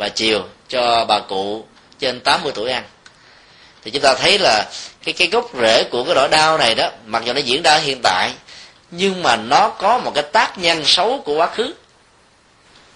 [0.00, 1.64] và chiều cho bà cụ
[1.98, 2.84] trên 80 tuổi ăn.
[3.84, 4.64] Thì chúng ta thấy là
[5.04, 7.76] cái cái gốc rễ của cái nỗi đau này đó, mặc dù nó diễn ra
[7.76, 8.30] hiện tại,
[8.90, 11.74] nhưng mà nó có một cái tác nhân xấu của quá khứ.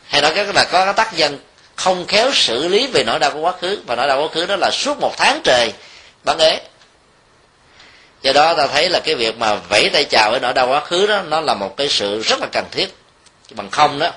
[0.06, 1.38] Hay nói cách là có cái tác nhân
[1.76, 4.46] không khéo xử lý về nỗi đau của quá khứ, và nỗi đau quá khứ
[4.46, 5.72] đó là suốt một tháng trời
[6.24, 6.60] bán ế.
[8.22, 10.80] Do đó ta thấy là cái việc mà vẫy tay chào với nỗi đau quá
[10.80, 12.94] khứ đó, nó là một cái sự rất là cần thiết.
[13.50, 14.10] Bằng không đó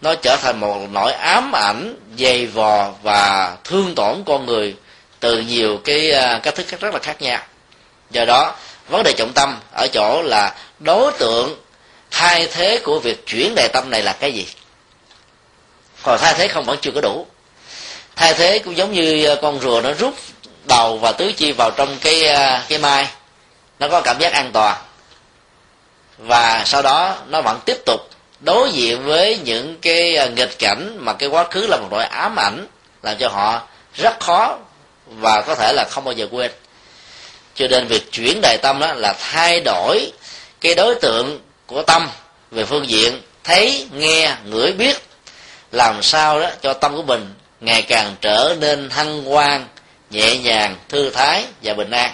[0.00, 4.76] nó trở thành một nỗi ám ảnh, dày vò và thương tổn con người
[5.20, 7.38] từ nhiều cái à, cách thức rất là khác nhau.
[8.10, 8.54] Do đó,
[8.88, 11.56] vấn đề trọng tâm ở chỗ là đối tượng,
[12.10, 14.46] thay thế của việc chuyển đề tâm này là cái gì?
[16.02, 17.26] Còn thay thế không vẫn chưa có đủ.
[18.16, 20.14] Thay thế cũng giống như à, con rùa nó rút
[20.64, 23.06] đầu và tứ chi vào trong cái à, cái mai.
[23.78, 24.76] Nó có cảm giác an toàn.
[26.18, 28.00] Và sau đó nó vẫn tiếp tục
[28.40, 32.04] đối diện với những cái à, nghịch cảnh mà cái quá khứ là một nỗi
[32.04, 32.66] ám ảnh
[33.02, 33.62] làm cho họ
[33.94, 34.58] rất khó
[35.06, 36.50] và có thể là không bao giờ quên.
[37.54, 40.12] Cho nên việc chuyển đại tâm đó là thay đổi
[40.60, 42.08] cái đối tượng của tâm
[42.50, 44.96] về phương diện thấy, nghe, ngửi, biết,
[45.72, 49.66] làm sao đó cho tâm của mình ngày càng trở nên hăng quan
[50.10, 52.12] nhẹ nhàng, thư thái và bình an.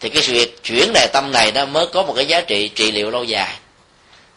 [0.00, 2.92] Thì cái việc chuyển đại tâm này nó mới có một cái giá trị trị
[2.92, 3.54] liệu lâu dài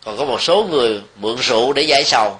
[0.05, 2.39] còn có một số người mượn rượu để giải sầu.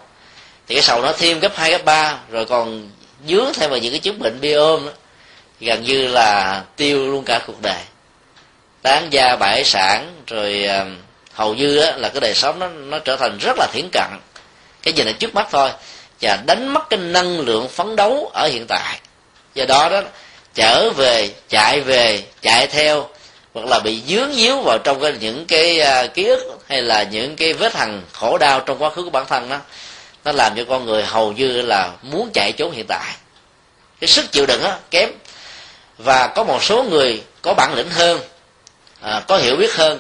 [0.68, 2.90] Thì cái sầu nó thêm gấp hai gấp ba rồi còn
[3.28, 4.92] dướng thêm vào những cái chứng bệnh bia ôm đó.
[5.60, 7.82] Gần như là tiêu luôn cả cuộc đời.
[8.82, 10.86] Tán gia bãi sản rồi ờ,
[11.34, 14.10] hầu như đó, là cái đời sống nó nó trở thành rất là thiển cận.
[14.84, 15.70] Cái gì là trước mắt thôi.
[16.22, 19.00] Và đánh mất cái năng lượng phấn đấu ở hiện tại.
[19.54, 20.02] Do đó đó
[20.54, 23.10] trở về chạy về chạy theo
[23.54, 27.04] hoặc là bị dướng díu vào trong cái, những cái uh, ký ức hay là
[27.04, 29.58] những cái vết hằn khổ đau trong quá khứ của bản thân đó
[30.26, 33.16] nó làm cho con người hầu như là muốn chạy trốn hiện tại.
[34.00, 35.10] Cái sức chịu đựng á kém.
[35.98, 38.20] Và có một số người có bản lĩnh hơn
[39.02, 40.00] à, có hiểu biết hơn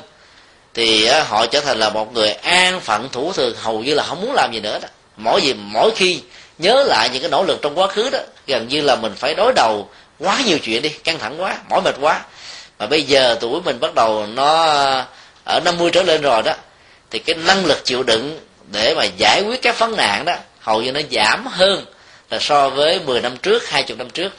[0.73, 4.03] thì à, họ trở thành là một người an phận thủ thường hầu như là
[4.03, 4.87] không muốn làm gì nữa đó.
[5.17, 6.21] Mỗi gì mỗi khi
[6.57, 9.35] nhớ lại những cái nỗ lực trong quá khứ đó gần như là mình phải
[9.35, 12.21] đối đầu quá nhiều chuyện đi căng thẳng quá mỏi mệt quá
[12.81, 14.65] mà bây giờ tuổi mình bắt đầu nó
[15.43, 16.53] ở 50 trở lên rồi đó
[17.11, 18.39] thì cái năng lực chịu đựng
[18.71, 21.85] để mà giải quyết các vấn nạn đó hầu như nó giảm hơn
[22.29, 24.33] là so với 10 năm trước 20 năm trước.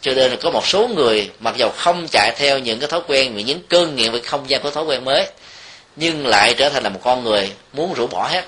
[0.00, 3.00] Cho nên là có một số người mặc dầu không chạy theo những cái thói
[3.06, 5.26] quen vì những cơn nghiện về không gian của thói quen mới
[5.96, 8.44] nhưng lại trở thành là một con người muốn rũ bỏ hết.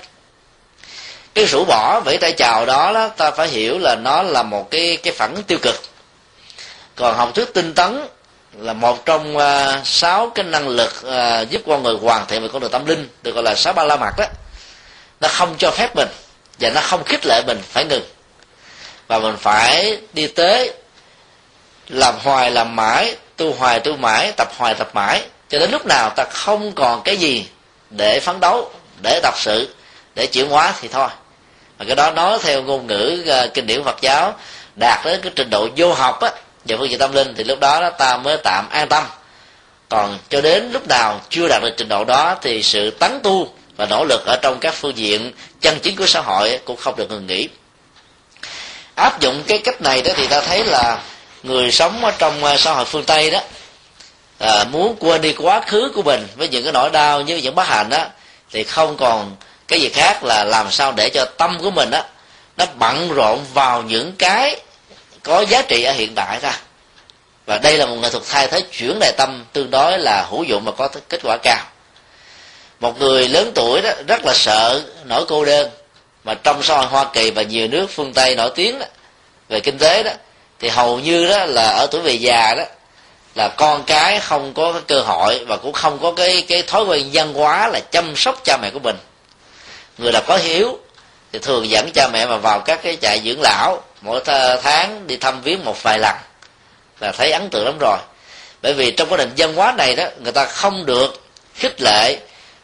[1.33, 4.71] Cái rũ bỏ vẫy tay chào đó, đó ta phải hiểu là nó là một
[4.71, 5.75] cái cái phản tiêu cực.
[6.95, 8.01] Còn học thuyết tinh tấn
[8.57, 9.43] là một trong uh,
[9.83, 13.09] sáu cái năng lực uh, giúp con người hoàn thiện về con đường tâm linh
[13.23, 14.25] được gọi là sáu ba la mặt đó.
[15.21, 16.07] Nó không cho phép mình
[16.59, 18.03] và nó không khích lệ mình phải ngừng.
[19.07, 20.73] Và mình phải đi tới
[21.89, 25.85] làm hoài làm mãi tu hoài tu mãi tập hoài tập mãi cho đến lúc
[25.85, 27.45] nào ta không còn cái gì
[27.89, 29.75] để phấn đấu để tập sự
[30.15, 31.07] để chuyển hóa thì thôi.
[31.77, 34.35] Và cái đó nói theo ngôn ngữ uh, kinh điển phật giáo
[34.75, 36.31] đạt đến cái trình độ vô học á
[36.65, 39.03] về phương diện tâm linh thì lúc đó, đó ta mới tạm an tâm.
[39.89, 43.53] Còn cho đến lúc nào chưa đạt được trình độ đó thì sự tấn tu
[43.77, 46.95] và nỗ lực ở trong các phương diện chân chính của xã hội cũng không
[46.95, 47.49] được ngừng nghỉ.
[48.95, 50.99] Áp dụng cái cách này đó thì ta thấy là
[51.43, 53.39] người sống ở trong ờ, xã hội phương tây đó
[54.39, 57.55] à, muốn quên đi quá khứ của mình với những cái nỗi đau như những
[57.55, 58.05] bất hạnh đó
[58.51, 59.35] thì không còn
[59.67, 62.03] cái gì khác là làm sao để cho tâm của mình đó
[62.57, 64.59] nó bận rộn vào những cái
[65.23, 66.59] có giá trị ở hiện tại ra.
[67.45, 70.43] Và đây là một nghệ thuật thay thế chuyển đại tâm tương đối là hữu
[70.43, 71.65] dụng mà có kết quả cao.
[72.79, 75.69] Một người lớn tuổi đó rất là sợ nỗi cô đơn
[76.23, 78.85] mà trong xã hội hoa kỳ và nhiều nước phương tây nổi tiếng đó,
[79.49, 80.11] về kinh tế đó
[80.59, 82.63] thì hầu như đó là ở tuổi về già đó
[83.35, 86.83] là con cái không có cái cơ hội và cũng không có cái cái thói
[86.83, 88.95] quen văn hóa là chăm sóc cha mẹ của mình.
[89.97, 90.79] Người là có hiếu
[91.31, 94.21] thì thường dẫn cha mẹ mà vào các cái trại dưỡng lão mỗi
[94.63, 96.15] tháng đi thăm viếng một vài lần
[96.99, 97.97] là thấy ấn tượng lắm rồi.
[98.61, 101.23] Bởi vì trong cái định văn hóa này đó người ta không được
[101.55, 102.17] khích lệ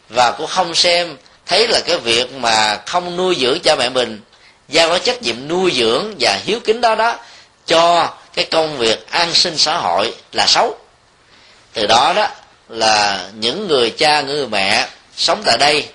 [0.09, 4.21] và cũng không xem thấy là cái việc mà không nuôi dưỡng cha mẹ mình
[4.67, 7.15] giao cái trách nhiệm nuôi dưỡng và hiếu kính đó đó
[7.65, 10.77] cho cái công việc an sinh xã hội là xấu.
[11.73, 12.27] Từ đó đó
[12.69, 15.87] là những người cha người mẹ sống tại đây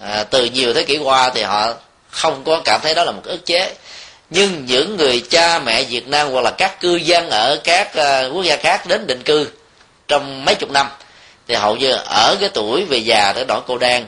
[0.00, 1.72] à, từ nhiều thế kỷ qua thì họ
[2.10, 3.74] không có cảm thấy đó là một ức chế
[4.30, 8.30] nhưng những người cha mẹ Việt Nam hoặc là các cư dân ở các ờ,
[8.34, 9.48] quốc gia khác đến định cư
[10.08, 10.86] trong mấy chục năm,
[11.48, 14.06] thì hầu như ở cái tuổi về già tới nỗi cô đơn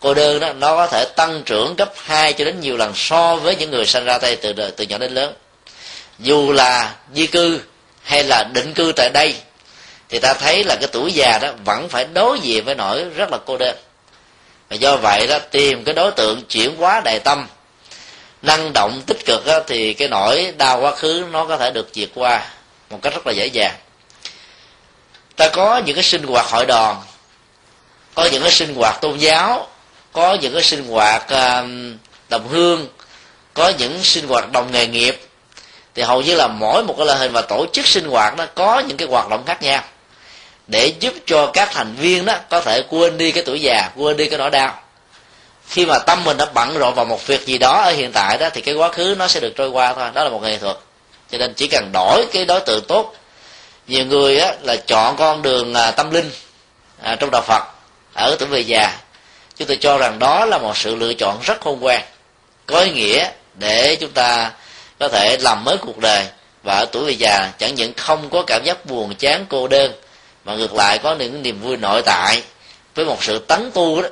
[0.00, 3.36] cô đơn đó, nó có thể tăng trưởng gấp hai cho đến nhiều lần so
[3.36, 5.34] với những người sinh ra đây từ từ nhỏ đến lớn.
[6.18, 7.60] Dù là di cư
[8.02, 9.34] hay là định cư tại đây,
[10.08, 13.30] thì ta thấy là cái tuổi già đó vẫn phải đối diện với nỗi rất
[13.30, 13.76] là cô đơn.
[14.68, 17.46] Và do vậy đó, tìm cái đối tượng chuyển hóa đại tâm
[18.42, 21.88] năng động tích cực á, thì cái nỗi đau quá khứ nó có thể được
[21.94, 22.46] vượt qua
[22.90, 23.74] một cách rất là dễ dàng.
[25.36, 27.02] Ta có những cái sinh hoạt hội đoàn
[28.14, 29.68] có những cái sinh hoạt tôn giáo
[30.12, 31.64] có những cái sinh hoạt à,
[32.28, 32.86] đồng hương
[33.54, 35.20] có những sinh hoạt đồng nghề nghiệp.
[35.94, 38.46] Thì hầu như là mỗi một cái loại hình và tổ chức sinh hoạt nó
[38.54, 39.84] có những cái hoạt động khác nhau
[40.66, 44.16] để giúp cho các thành viên đó có thể quên đi cái tuổi già quên
[44.16, 44.80] đi cái nỗi đau
[45.68, 48.38] khi mà tâm mình đã bận rộn vào một việc gì đó ở hiện tại
[48.38, 50.10] đó thì cái quá khứ nó sẽ được trôi qua thôi.
[50.14, 50.76] Đó là một nghệ thuật.
[51.30, 53.14] Cho nên chỉ cần đổi cái đối tượng tốt.
[53.86, 56.30] Nhiều người á, là chọn con đường à, tâm linh
[57.02, 57.62] à, trong đạo phật
[58.14, 58.98] ở tuổi về già.
[59.56, 62.02] Chúng tôi cho rằng đó là một sự lựa chọn rất khôn ngoan
[62.66, 64.52] có ý nghĩa để chúng ta
[64.98, 66.26] có thể làm mới cuộc đời.
[66.62, 69.92] Và ở tuổi về già chẳng những không có cảm giác buồn chán cô đơn
[70.44, 72.42] mà ngược lại có những niềm vui nội tại
[72.94, 74.08] với một sự tấn tu đó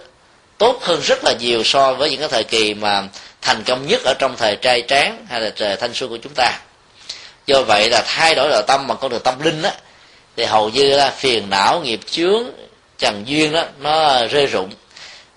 [0.59, 3.03] tốt hơn rất là nhiều so với những cái thời kỳ mà
[3.43, 6.33] thành công nhất ở trong thời trai tráng hay là trời thanh xuân của chúng
[6.37, 6.59] ta.
[7.47, 9.73] Do vậy là thay đổi nội tâm bằng con đường tâm linh á,
[10.37, 12.45] thì hầu như là phiền não, nghiệp chướng,
[12.99, 14.71] trần duyên đó, nó rơi rụng.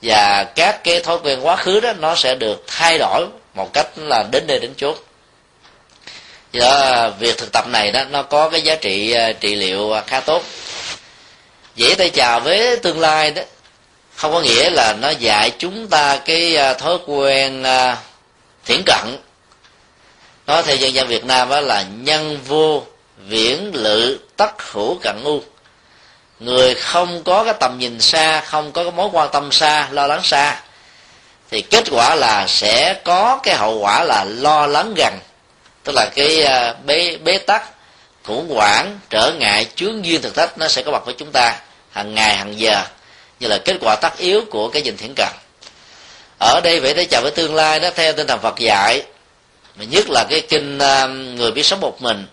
[0.02, 3.88] Và các cái thói quen quá khứ đó, nó sẽ được thay đổi một cách
[3.98, 5.04] là đến nơi đến chốt
[6.52, 10.20] do việc thực tập này đó, nó có cái giá trị à, trị liệu khá
[10.20, 10.44] tốt.
[11.76, 13.42] Dễ tay chào với tương lai đó
[14.20, 17.98] không có nghĩa là nó dạy chúng ta cái à, thói quen à,
[18.66, 19.18] thiển cận.
[20.48, 22.84] Nói theo dân gian việt nam đó là nhân vô
[23.28, 25.42] viễn lự tất hữu cận u.
[26.40, 30.08] Người không có cái tầm nhìn xa, không có cái mối quan tâm xa, lo
[30.08, 30.62] lắng xa,
[31.52, 35.20] thì kết quả là sẽ có cái hậu quả là lo lắng gần.
[35.84, 37.70] Tức là cái à, bế bế tắc,
[38.24, 41.60] khủng hoảng, trở ngại, chướng duyên thực thách nó sẽ có mặt với chúng ta
[41.92, 42.84] hàng ngày, hàng giờ
[43.40, 45.34] như là kết quả tất yếu của cái nhìn thiển cận
[46.40, 49.04] ở đây vậy để chào với tương lai đó, theo tinh thần Phật dạy,
[49.76, 52.28] mà nhất là cái kinh à, người biết sống một mình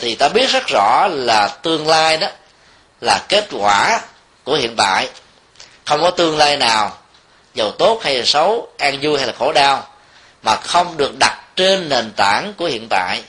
[0.00, 2.28] thì ta biết rất rõ là tương lai đó
[3.00, 4.00] là kết quả
[4.44, 5.08] của hiện tại.
[5.84, 6.96] Không có tương lai nào,
[7.54, 9.88] giàu tốt hay là xấu, an vui hay là khổ đau,
[10.42, 13.22] mà không được đặt trên nền tảng của hiện tại.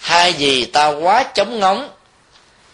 [0.00, 1.90] Thay vì ta quá chống ngóng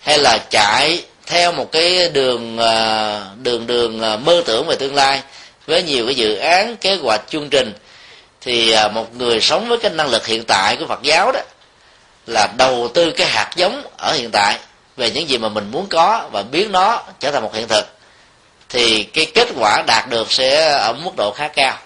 [0.01, 4.95] hay là chạy theo một cái đường à, đường đường à, mơ tưởng về tương
[4.95, 5.23] lai
[5.67, 7.73] với nhiều cái dự án, kế hoạch, chương trình,
[8.41, 11.41] thì à, một người sống với cái năng lực hiện tại của phật giáo đó
[12.27, 14.59] là đầu tư cái hạt giống ở hiện tại
[14.97, 17.87] về những gì mà mình muốn có và biến nó trở thành một hiện thực,
[18.69, 21.79] thì cái kết quả đạt được sẽ ở mức độ khá cao.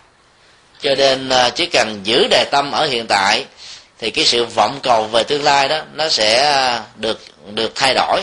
[0.80, 3.44] Cho nên chỉ cần giữ đề tâm ở hiện tại
[3.98, 7.20] thì cái sự vọng cầu về tương lai đó, nó sẽ được
[7.54, 8.20] được thay đổi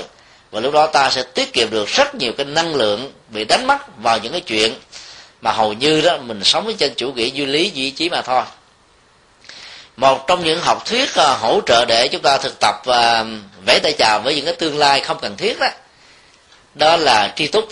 [0.51, 3.67] và lúc đó ta sẽ tiết kiệm được rất nhiều cái năng lượng bị đánh
[3.67, 4.73] mất vào những cái chuyện
[5.41, 8.21] mà hầu như đó mình sống với trên chủ nghĩa duy lý, duy trí mà
[8.21, 8.43] thôi.
[9.97, 13.25] Một trong những học thuyết à, hỗ trợ để chúng ta thực tập và
[13.65, 15.67] vẽ tay chào với những cái tương lai không cần thiết đó
[16.75, 17.69] đó là tri túc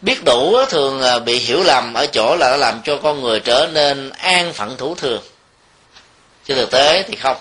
[0.00, 3.40] biết đủ thường à, bị hiểu lầm ở chỗ là nó làm cho con người
[3.40, 5.22] trở nên an phận thủ thường.
[6.44, 7.36] Chứ thực tế thì không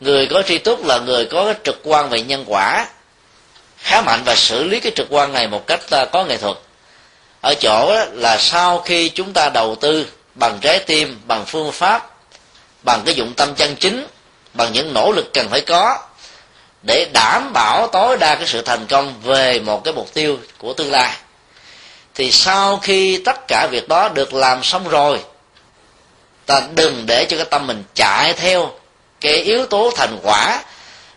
[0.00, 2.86] người có tri túc là người có cái trực quan về nhân quả,
[3.78, 6.56] khá mạnh và xử lý cái trực quan này một cách à, có nghệ thuật.
[7.40, 12.10] Ở chỗ là sau khi chúng ta đầu tư bằng trái tim, bằng phương pháp,
[12.82, 14.06] bằng cái dụng tâm chân chính,
[14.54, 15.98] bằng những nỗ lực cần phải có
[16.82, 20.72] để đảm bảo tối đa cái sự thành công về một cái mục tiêu của
[20.72, 21.16] tương lai,
[22.14, 25.20] thì sau khi tất cả việc đó được làm xong rồi,
[26.46, 28.72] ta đừng để cho cái tâm mình chạy theo
[29.20, 30.62] cái yếu tố thành quả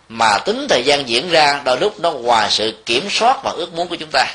[0.09, 3.73] mà tính thời gian diễn ra đôi lúc nó ngoài sự kiểm soát và ước
[3.73, 4.25] muốn của chúng ta.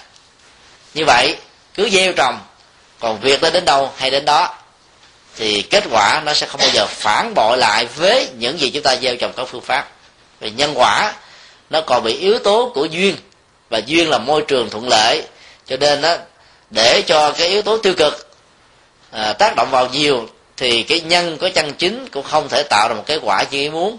[0.95, 1.37] Như vậy
[1.75, 2.41] cứ gieo trồng
[3.01, 4.55] còn việc nó đến đâu hay đến đó
[5.37, 8.83] thì kết quả nó sẽ không bao giờ phản bội lại với những gì chúng
[8.83, 9.89] ta gieo trồng các phương pháp.
[10.41, 11.15] Về nhân quả
[11.71, 13.17] nó còn bị yếu tố của duyên
[13.71, 15.23] và duyên là môi trường thuận lợi
[15.67, 16.17] cho nên đó
[16.71, 18.29] để cho cái yếu tố tiêu cực
[19.11, 22.89] à, tác động vào nhiều thì cái nhân có chân chính cũng không thể tạo
[22.89, 23.99] ra một cái quả như ý muốn.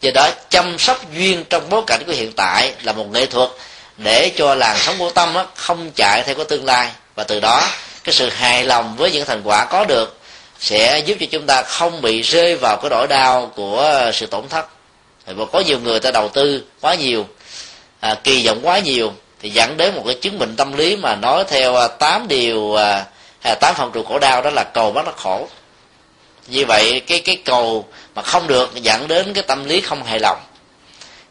[0.00, 3.48] Do đó chăm sóc duyên trong bối cảnh của hiện tại là một nghệ thuật
[3.96, 6.90] để cho làn sóng của tâm đó không chạy theo cái tương lai.
[7.14, 7.68] Và từ đó
[8.04, 10.18] cái sự hài lòng với những thành quả có được
[10.60, 14.48] sẽ giúp cho chúng ta không bị rơi vào cái nỗi đau của sự tổn
[14.48, 14.66] thất.
[15.26, 17.26] Và có nhiều người ta đầu tư quá nhiều
[18.00, 21.14] à, kỳ vọng quá nhiều thì dẫn đến một cái chứng bệnh tâm lý mà
[21.16, 23.04] nói theo à, tám điều à,
[23.42, 25.48] à tám phần trụ khổ đau đó là cầu bắt nó khổ
[26.46, 30.18] như vậy cái cái cầu mà không được dẫn đến cái tâm lý không hài
[30.20, 30.40] lòng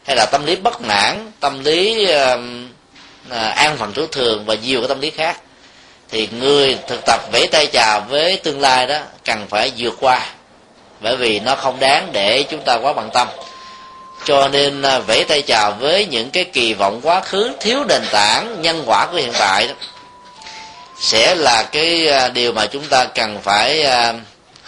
[0.06, 4.80] hay là tâm lý bất mãn tâm lý uh, an phận thủ thường và nhiều
[4.80, 5.40] cái tâm lý khác
[6.10, 10.26] thì người thực tập vẫy tay chào với tương lai đó cần phải vượt qua.
[11.00, 13.28] Bởi vì nó không đáng để chúng ta quá bận tâm.
[14.24, 18.02] Cho nên à, vẫy tay chào với những cái kỳ vọng quá khứ thiếu nền
[18.12, 19.74] tảng nhân quả của hiện tại đó
[21.00, 23.86] sẽ là cái à, điều mà chúng ta cần phải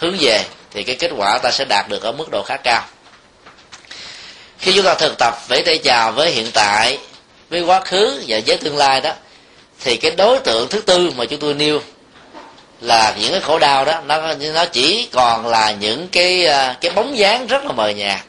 [0.03, 2.85] hướng về thì cái kết quả ta sẽ đạt được ở mức độ khá cao.
[4.59, 6.97] Khi chúng ta thực tập vẫy tay chào với hiện tại
[7.49, 9.11] với quá khứ và với tương lai đó
[9.79, 11.81] thì cái đối tượng thứ tư mà chúng tôi nêu
[12.81, 16.91] là những cái khổ đau đó nó nó chỉ còn là những cái à, cái
[16.91, 18.19] bóng dáng rất là mờ nhạt.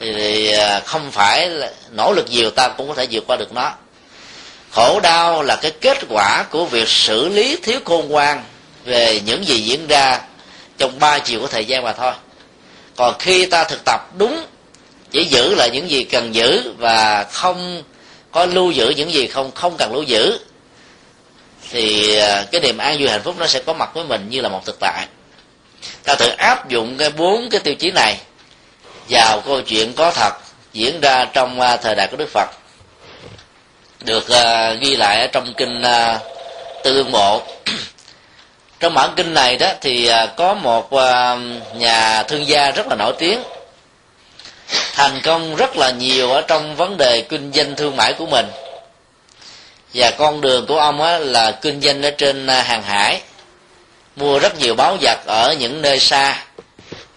[0.00, 3.36] Thì, thì à, không phải là nỗ lực nhiều ta cũng có thể vượt qua
[3.36, 3.72] được nó.
[4.70, 8.44] Khổ đau là cái kết quả của việc xử lý thiếu khôn ngoan
[8.84, 10.20] về những gì diễn ra
[10.78, 12.12] trong ba chiều của thời gian mà thôi.
[12.96, 14.44] Còn khi ta thực tập đúng,
[15.10, 17.82] chỉ giữ lại những gì cần giữ và không
[18.30, 20.38] có lưu giữ những gì không không cần lưu giữ,
[21.70, 24.40] thì à, cái niềm an vui hạnh phúc nó sẽ có mặt với mình như
[24.40, 25.06] là một thực tại.
[26.04, 28.16] Ta thử áp dụng cái bốn cái tiêu chí này
[29.08, 30.32] vào câu chuyện có thật
[30.72, 32.48] diễn ra trong à, thời đại của đức phật.
[34.00, 36.20] Được à, ghi lại ở trong kinh Tương
[36.84, 37.42] tư ương bộ
[38.84, 41.36] trong bản kinh này đó thì à, có một à,
[41.74, 43.42] nhà thương gia rất là nổi tiếng.
[44.92, 48.46] Thành công rất là nhiều ở trong vấn đề kinh doanh thương mại của mình.
[49.94, 53.20] Và con đường của ông á, là kinh doanh ở trên à, hàng hải.
[54.16, 56.42] Mua rất nhiều báo vật ở những nơi xa.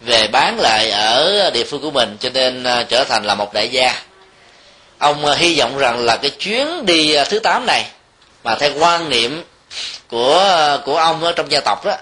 [0.02, 3.70] Về bán lại ở địa phương của mình cho nên trở thành là một đại
[3.70, 4.02] gia.
[4.98, 7.86] Ông hy vọng rằng là cái chuyến đi thứ tám này
[8.44, 9.44] mà theo quan niệm
[10.10, 11.96] của của ông ở trong gia tộc đó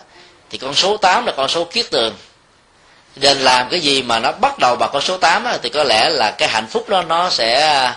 [0.49, 2.16] thì con số 8 là con số kiết tường.
[3.16, 5.84] Nên làm cái gì mà nó bắt đầu bằng con số 8 đó, thì có
[5.84, 7.91] lẽ là cái hạnh phúc đó nó sẽ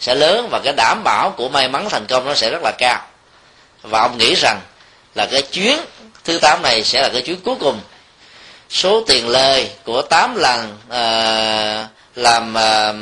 [0.00, 2.72] sẽ lớn và cái đảm bảo của may mắn thành công nó sẽ rất là
[2.78, 3.02] cao.
[3.82, 4.60] Và ông nghĩ rằng
[5.14, 5.78] là cái chuyến
[6.24, 7.80] thứ tám này sẽ là cái chuyến cuối cùng.
[8.70, 12.92] Số tiền lời của tám lần à, làm à,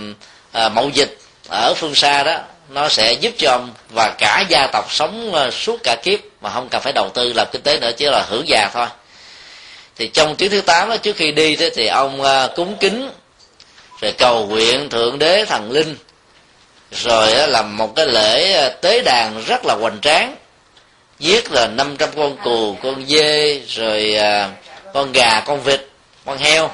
[0.52, 2.38] à, mậu dịch ở phương xa đó
[2.68, 6.50] nó sẽ giúp cho ông và cả gia tộc sống à, suốt cả kiếp mà
[6.50, 8.86] không cần phải đầu tư làm kinh tế nữa chỉ là hưởng già thôi.
[9.96, 13.10] Thì trong chuyến thứ tám đó trước khi đi đó, thì ông ờ, cúng kính
[14.00, 15.96] rồi cầu nguyện thượng đế thần linh
[16.90, 20.36] rồi ờ, làm một cái lễ ờ, tế đàn rất là hoành tráng
[21.18, 24.16] giết là 500 con cừu con dê rồi
[24.94, 25.88] con gà con vịt
[26.24, 26.70] con heo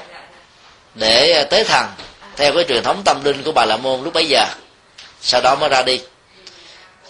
[0.95, 1.85] để tế thần
[2.39, 4.45] theo cái truyền thống tâm linh của bà la môn lúc bấy giờ.
[5.21, 6.01] Sau đó mới ra đi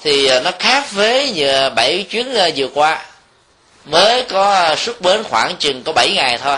[0.03, 3.05] thì à, nó khác với như bảy chuyến à, vừa qua.
[3.85, 6.57] Mới có xuất bến khoảng chừng có 7 ngày thôi,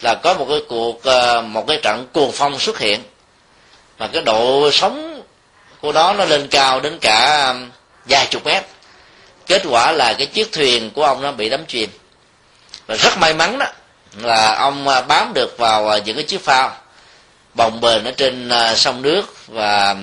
[0.00, 1.00] là có một cái cuộc
[1.44, 3.00] một cái trận cuồng phong xuất hiện.
[3.98, 5.22] Mà cái độ sóng
[5.80, 7.54] của nó nó lên cao đến cả
[8.08, 8.64] vài chục mét.
[9.46, 11.90] Kết quả là cái chiếc thuyền của ông nó bị đắm chìm.
[12.86, 13.66] Và rất may mắn đó,
[14.16, 16.76] là ông bám được vào những cái chiếc phao.
[17.54, 19.96] Bồng bềnh ở trên sông nước và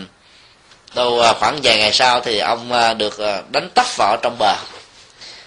[0.95, 4.37] đâu à, khoảng vài ngày sau thì ông à, được à, đánh tấp vào trong
[4.39, 4.55] bờ.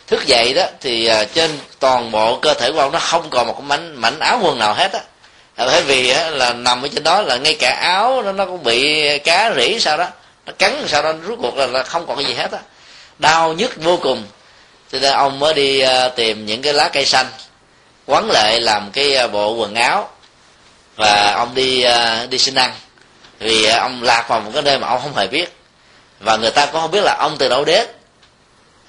[0.07, 3.55] Thức dậy đó thì trên toàn bộ cơ thể của ông nó không còn một
[3.59, 5.01] cái mảnh mảnh áo quần nào hết á.
[5.57, 8.62] Ờ, Bởi vì là nằm ở trên đó là ngay cả áo nó nó cũng
[8.62, 10.07] bị cá rỉ sao đó
[10.46, 12.59] nó cắn sao đó rút cuộc là, là không còn cái gì hết á.
[13.18, 14.24] Đau nhức vô cùng.
[14.92, 15.82] Cho nên ông mới đi
[16.16, 17.26] tìm những cái lá cây xanh
[18.07, 20.09] quấn lại làm cái bộ quần áo.
[20.96, 21.84] Và ông đi
[22.30, 22.70] đi xin ăn
[23.39, 25.53] vì ông lạc vào một cái nơi mà ông không hề biết.
[26.20, 27.86] Và người ta cũng không biết là ông từ đâu đến.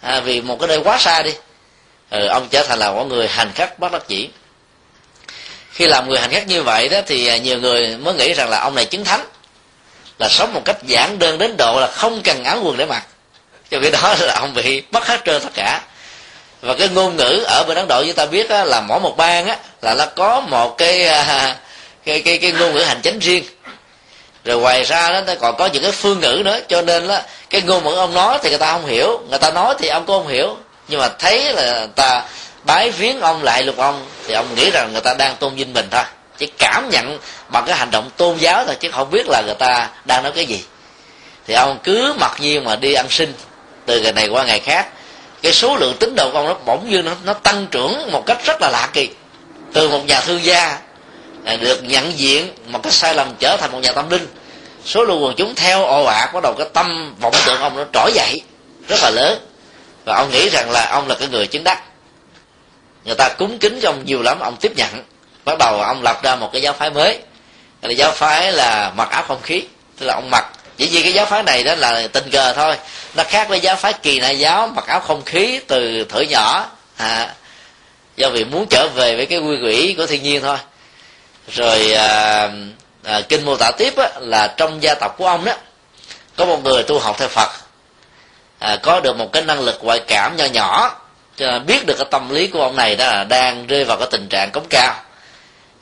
[0.01, 1.33] À, vì một cái nơi quá xa đi
[2.09, 4.29] ừ, ông trở thành là một người hành khách bất đắc dĩ.
[5.71, 8.59] Khi làm người hành khách như vậy đó thì nhiều người mới nghĩ rằng là
[8.59, 9.25] ông này chứng thánh
[10.19, 13.03] là sống một cách giản đơn đến độ là không cần áo quần để mặc.
[13.71, 15.81] Cho cái đó là ông bị mất hết trơn tất cả.
[16.61, 19.17] Và cái ngôn ngữ ở bên ấn độ chúng ta biết đó, là mỗi một
[19.17, 21.55] bang á là nó có một cái à,
[22.05, 23.43] cái cái, cái ngôn ngữ hành chính riêng
[24.45, 26.59] rồi ngoài ra đó còn có những cái phương ngữ nữa.
[26.67, 27.19] Cho nên đó
[27.49, 29.21] cái ngôn ngữ ông nói thì người ta không hiểu.
[29.29, 30.57] Người ta nói thì ông cũng không hiểu.
[30.87, 32.23] Nhưng mà thấy là người ta
[32.63, 35.73] bái viếng ông lại lục ông thì ông nghĩ rằng người ta đang tôn vinh
[35.73, 36.03] mình thôi.
[36.37, 39.55] Chỉ cảm nhận bằng cái hành động tôn giáo thôi chứ không biết là người
[39.59, 40.63] ta đang nói cái gì.
[41.47, 43.33] Thì ông cứ mặc nhiên mà đi ăn xin
[43.85, 44.87] từ ngày này qua ngày khác.
[45.41, 48.23] Cái số lượng tín đồ của ông nó bỗng dưng nó, nó tăng trưởng một
[48.25, 49.09] cách rất là lạ kỳ.
[49.73, 50.77] Từ một nhà thương gia
[51.57, 54.27] được nhận diện một cái sai lầm trở thành một nhà tâm linh.
[54.85, 57.83] Số lượng quần chúng theo ồ ạt bắt đầu cái tâm vọng tượng ông nó
[57.93, 58.41] trỗi dậy
[58.87, 59.39] rất là lớn.
[60.05, 61.83] Và ông nghĩ rằng là ông là cái người chứng đắc.
[63.05, 65.03] Người ta cúng kính cho ông nhiều lắm ông tiếp nhận.
[65.45, 67.19] Bắt đầu ông lập ra một cái giáo phái mới.
[67.81, 69.63] Là giáo phái là mặc áo không khí.
[69.99, 70.45] Tức là ông mặc.
[70.77, 72.75] Chỉ vì cái giáo phái này đó là tình cờ thôi.
[73.15, 76.65] Nó khác với giáo phái kỳ nại giáo mặc áo không khí từ thở nhỏ.
[76.97, 77.33] À,
[78.15, 80.57] do vì muốn trở về với cái quy quỷ của thiên nhiên thôi
[81.51, 82.49] rồi à,
[83.03, 85.53] à, kinh mô tả tiếp á, là trong gia tộc của ông đó
[86.35, 87.49] có một người tu học theo phật
[88.59, 90.99] à, có được một cái năng lực ngoại cảm nho nhỏ
[91.39, 94.07] cho biết được cái tâm lý của ông này đó là đang rơi vào cái
[94.11, 94.95] tình trạng cống cao.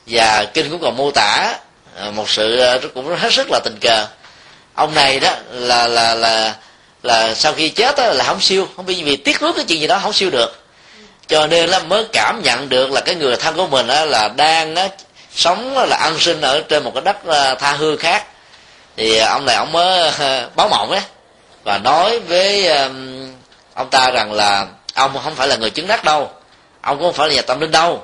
[0.06, 1.54] Và kinh cũng còn mô tả
[1.96, 4.06] à, một sự à, cũng hết sức là tình cờ.
[4.74, 6.54] Ông này đó là là là
[7.02, 9.80] là sau khi chết đó là không siêu không vì vì tiếc nuối cái chuyện
[9.80, 10.64] gì đó không siêu được.
[11.28, 14.28] Cho nên là mới cảm nhận được là cái người thân của mình đó là
[14.28, 14.88] đang đó,
[15.38, 18.26] sống là ăn sinh ở trên một cái đất à, tha hương khác.
[18.96, 21.00] Thì à, ông này ông mới à, báo mộng ấy
[21.64, 22.68] và nói với
[23.74, 26.30] ông ta rằng là ông không phải là người chứng đắc đâu,
[26.80, 28.02] ông cũng không phải là nhà tâm linh đâu.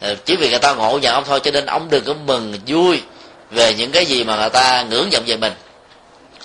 [0.00, 2.54] Ờ, chỉ vì người ta ngộ nhận ông thôi, cho nên ông đừng có mừng
[2.66, 3.02] vui
[3.50, 5.52] về những cái gì mà người ta ngưỡng vọng về mình.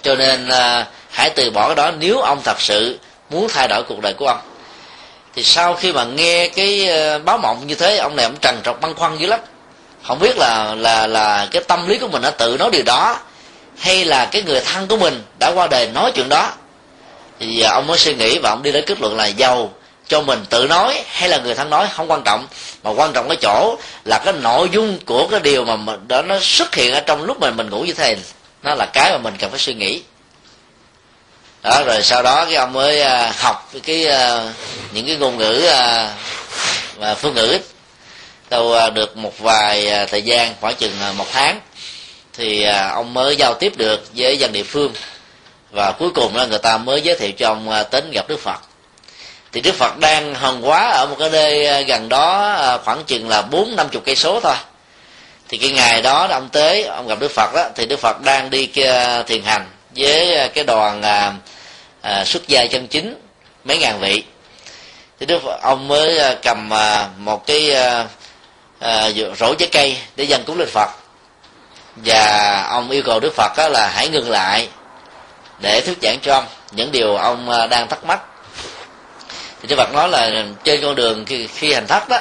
[0.02, 0.50] Cho nên
[1.10, 4.28] hãy từ bỏ cái đó nếu ông thật sự muốn thay đổi cuộc đời của
[4.28, 4.42] ông.
[5.36, 8.82] Thì sau khi mà nghe cái báo mộng như thế, ông này ông trần trọc
[8.82, 9.40] băn khoăn dữ lắm
[10.04, 13.20] không biết là là là cái tâm lý của mình đã tự nói điều đó
[13.78, 16.52] hay là cái người thân của mình đã qua đời nói chuyện đó.
[17.40, 19.74] Thì à, ông mới suy nghĩ và ông đi đến kết luận là giàu
[20.08, 22.48] cho mình tự nói hay là người thân nói không quan trọng.
[22.84, 26.22] Mà quan trọng cái chỗ là cái nội dung của cái điều mà mình, đó
[26.22, 28.18] nó xuất hiện ở trong lúc mà mình ngủ như thế
[28.64, 30.02] nó là cái mà mình cần phải suy nghĩ.
[31.64, 34.54] Đó rồi sau đó cái ông mới à, học cái à,
[34.92, 35.70] những cái ngôn ngữ
[36.98, 37.60] và phương ngữ
[38.52, 41.60] đâu à, được một vài à, thời gian khoảng chừng à, một tháng
[42.34, 44.94] thì ông mới giao tiếp được với dân địa phương.
[45.72, 48.40] Và cuối cùng là người ta mới giới thiệu cho ông tính đến gặp đức
[48.40, 48.60] phật.
[49.52, 53.42] Thì đức phật đang hòn quá ở một cái nơi gần đó khoảng chừng là
[53.42, 54.56] bốn năm chục cây số thôi.
[55.50, 58.50] Thì cái ngày đó ông tới ông gặp đức phật đó thì đức phật đang
[58.50, 58.68] đi
[59.28, 61.34] thiền hành với cái đoàn à,
[62.02, 63.16] à, xuất gia chân chính
[63.64, 64.24] mấy ngàn vị.
[65.20, 68.06] Thì đức phật, ông mới cầm à, một cái à,
[68.86, 70.90] uh, rổ trái cây để dành cúng lên phật.
[71.96, 74.68] Và ông yêu cầu đức phật là hãy ngừng lại
[75.60, 78.20] để thuyết giảng cho ông những điều ông ờ, đang thắc mắc.
[79.62, 82.20] Thì Đức Phật nói là trên con đường khi, khi hành thất đó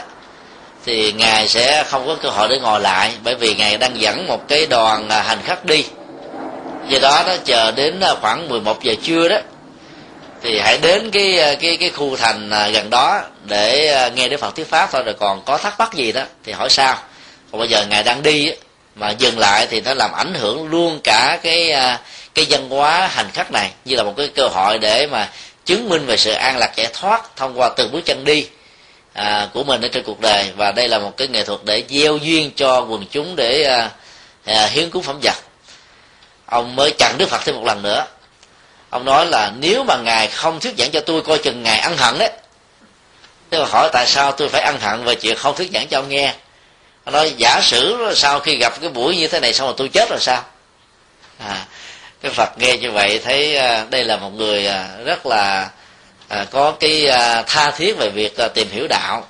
[0.85, 4.27] thì ngài sẽ không có cơ hội để ngồi lại bởi vì ngài đang dẫn
[4.27, 5.85] một cái đoàn ờ, hành khách đi.
[6.89, 9.37] Do đó đó chờ đến khoảng 11 giờ trưa đó
[10.43, 14.29] thì hãy đến cái ờ, cái cái khu thành ờ, gần đó để ờ, nghe
[14.29, 16.97] đức phật thuyết pháp thôi rồi còn có thắc mắc gì đó thì hỏi sao
[17.53, 18.53] còn bây giờ ngài đang đi
[18.95, 21.73] mà dừng lại thì nó làm ảnh hưởng luôn cả cái
[22.35, 23.71] cái văn hóa hành khách này.
[23.85, 25.29] Như là một cái cơ hội để mà
[25.65, 28.47] chứng minh về sự an lạc giải thoát thông qua từng bước chân đi
[29.13, 30.53] à, của mình ở trên cuộc đời.
[30.57, 33.91] Và đây là một cái nghệ thuật để gieo duyên cho quần chúng để à,
[34.45, 35.37] à, hiến cúng phẩm vật.
[36.47, 38.05] Ông mới chặn đức phật thêm một lần nữa
[38.91, 41.97] ông nói là nếu mà ngài không thuyết giảng cho tôi coi chừng ngài ăn
[41.97, 42.31] hận đấy.
[43.51, 45.99] Thế mà hỏi tại sao tôi phải ăn hận về chuyện không thuyết giảng cho
[45.99, 46.35] ông nghe?
[47.05, 49.89] Ông nói giả sử sau khi gặp cái buổi như thế này xong rồi tôi
[49.89, 50.45] chết rồi sao?
[51.39, 51.67] À,
[52.23, 55.71] cái phật nghe như vậy thấy à, đây là một người à, rất là
[56.29, 57.07] à, có cái
[57.47, 59.27] tha thiết về việc tìm hiểu đạo.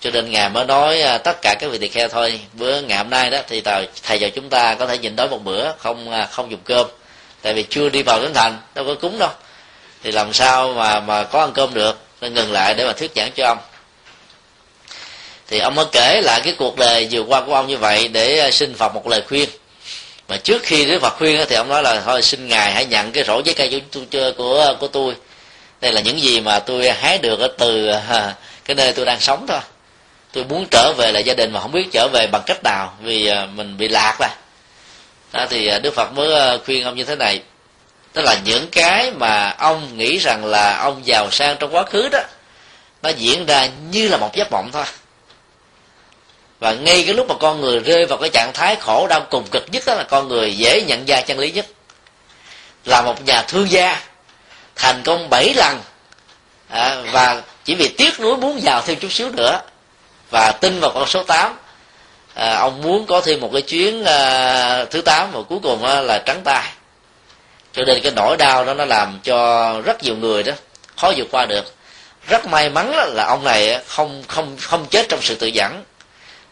[0.00, 3.10] Cho nên ngài mới nói tất cả các vị tỳ kheo thôi bữa ngày hôm
[3.10, 6.24] nay đó thì thầy, thầy và chúng ta có thể nhìn đói một bữa không
[6.30, 6.86] không dùng cơm
[7.42, 9.30] tại vì chưa đi vào đến thành đâu có cúng đâu.
[10.02, 11.98] Thì làm sao mà mà có ăn cơm được?
[12.20, 13.58] Nên ngừng lại để mà thuyết giảng cho ông.
[15.48, 18.38] Thì ông mới kể lại cái cuộc đời vừa qua của ông như vậy để
[18.38, 19.48] ờ, xin phật một lời khuyên.
[20.28, 23.12] Mà trước khi đức phật khuyên thì ông nói là thôi xin ngài hãy nhận
[23.12, 25.14] cái rổ giấy cây của của của, của tôi.
[25.80, 28.32] Đây là những gì mà tôi hái được ở từ ờ,
[28.64, 29.60] cái nơi tôi đang sống thôi.
[30.32, 32.94] Tôi muốn trở về lại gia đình mà không biết trở về bằng cách nào
[33.02, 34.28] vì mình bị lạc rồi
[35.38, 37.42] à, thì đức phật mới à, khuyên ông như thế này.
[38.12, 42.08] Tức là những cái mà ông nghĩ rằng là ông giàu sang trong quá khứ
[42.08, 42.20] đó
[43.02, 44.84] nó diễn ra như là một giấc mộng thôi.
[46.58, 49.44] Và ngay cái lúc mà con người rơi vào cái trạng thái khổ đau cùng
[49.50, 51.66] cực nhất đó là con người dễ nhận ra chân lý nhất.
[52.84, 54.02] Là một nhà thương gia
[54.76, 55.80] thành công bảy lần
[56.68, 59.60] à, và chỉ vì tiếc nuối muốn giàu thêm chút xíu nữa
[60.30, 61.56] và tin vào con số 8
[62.38, 66.00] à, ông muốn có thêm một cái chuyến à, thứ tám và cuối cùng à,
[66.00, 66.72] là trắng tay.
[67.72, 70.52] Cho nên cái nỗi đau đó nó làm cho rất nhiều người đó
[70.96, 71.74] khó vượt qua được.
[72.28, 75.84] Rất may mắn là ông này không không không chết trong sự tự dẫn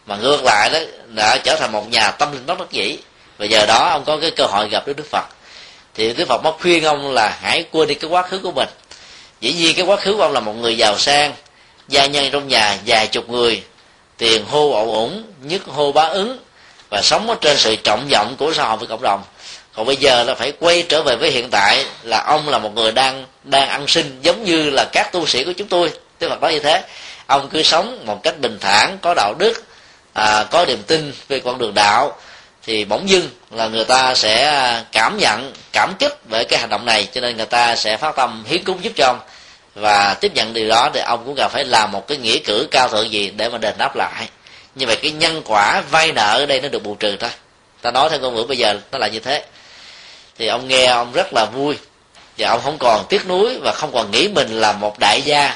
[0.05, 2.97] mà ngược lại đó đã trở thành một nhà tâm linh bất đắc dĩ.
[3.37, 5.25] Và giờ đó ông có cái cơ hội gặp đức đức phật.
[5.93, 8.69] Thì đức phật mới khuyên ông là hãy quên đi cái quá khứ của mình.
[9.41, 11.33] Dĩ nhiên cái quá khứ của ông là một người giàu sang
[11.87, 13.63] gia nhân trong nhà vài chục người
[14.17, 16.39] tiền hô ậu ủng nhất hô bá ứng
[16.89, 19.23] và sống ở trên sự trọng vọng của xã hội với cộng đồng.
[19.73, 22.75] Còn bây giờ là phải quay trở về với hiện tại là ông là một
[22.75, 25.91] người đang đang ăn sinh giống như là các tu sĩ của chúng tôi.
[26.19, 26.83] Tức là nói như thế
[27.27, 29.63] ông cứ sống một cách bình thản có đạo đức
[30.13, 32.15] à, có niềm tin về con đường đạo
[32.63, 36.85] thì bỗng dưng là người ta sẽ cảm nhận cảm kích về cái hành động
[36.85, 37.07] này.
[37.13, 39.19] Cho nên người ta sẽ phát tâm hiến cúng giúp cho ông
[39.79, 42.67] và tiếp nhận điều đó thì ông cũng cần phải làm một cái nghĩa cử
[42.71, 44.29] cao thượng gì để mà đền đáp lại.
[44.75, 47.29] Như vậy cái nhân quả vay nợ ở đây nó được bù trừ thôi.
[47.81, 49.45] Ta nói theo ngôn ngữ bây giờ nó là như thế.
[50.37, 51.77] Thì ông nghe ông rất là vui.
[52.37, 55.55] Và ông không còn tiếc nuối và không còn nghĩ mình là một đại gia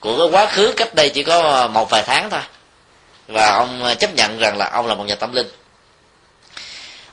[0.00, 2.40] của cái quá khứ cách đây chỉ có một vài tháng thôi.
[3.28, 5.48] Và ông chấp nhận rằng là ông là một nhà tâm linh.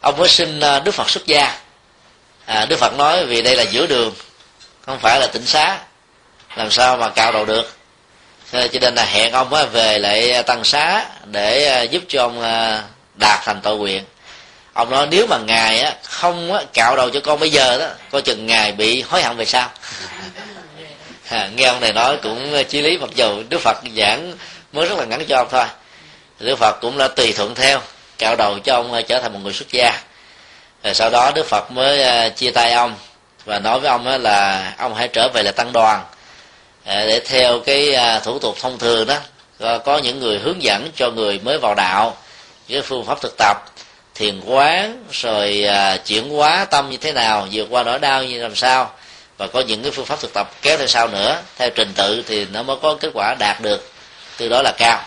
[0.02, 1.58] Ông mới xin ờ, đức phật xuất gia.
[2.46, 4.14] À, đức phật nói vì đây là giữa đường
[4.86, 5.80] không phải là tỉnh xá
[6.60, 7.76] làm sao mà cạo đầu được?
[8.52, 12.42] Cho nên là hẹn ông về lại à, tăng xá để à, giúp cho ông
[12.42, 12.84] à,
[13.16, 14.04] đạt thành tội nguyện
[14.74, 18.46] ông nói nếu mà ngài không cạo đầu cho con bây giờ đó coi chừng
[18.46, 19.70] ngài bị hối hận về sau.
[21.30, 24.34] À, nghe ông này nói cũng chí lý mặc dù đức phật giảng
[24.74, 25.66] mới rất là ngắn cho ông thôi.
[26.40, 27.82] Đức phật cũng đã tùy thuận theo
[28.18, 29.92] cạo đầu cho ông trở thành một người xuất gia.
[30.84, 32.96] Rồi sau đó đức phật mới chia tay ông
[33.46, 36.04] và nói với ông là ông hãy trở về là tăng đoàn.
[36.90, 40.90] Ờ, để theo cái à, thủ tục thông thường đó, có những người hướng dẫn
[40.96, 42.18] cho người mới vào đạo
[42.68, 43.58] cái phương pháp thực tập,
[44.16, 48.42] thiền quán, rồi à, chuyển hóa tâm như thế nào, vượt qua nỗi đau như
[48.42, 48.92] làm sao,
[49.38, 51.42] và có những cái phương pháp thực tập kéo theo sau nữa.
[51.58, 53.92] Theo trình tự thì nó mới có kết quả đạt được
[54.38, 55.04] từ đó là cao.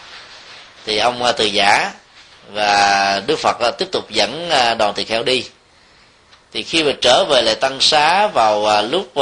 [0.86, 1.92] Thì ông à, từ giả
[2.52, 5.44] và đức phật tiếp tục dẫn đoàn tỳ kheo đi.
[6.52, 9.12] Thì khi mà trở về lại tăng xá vào lúc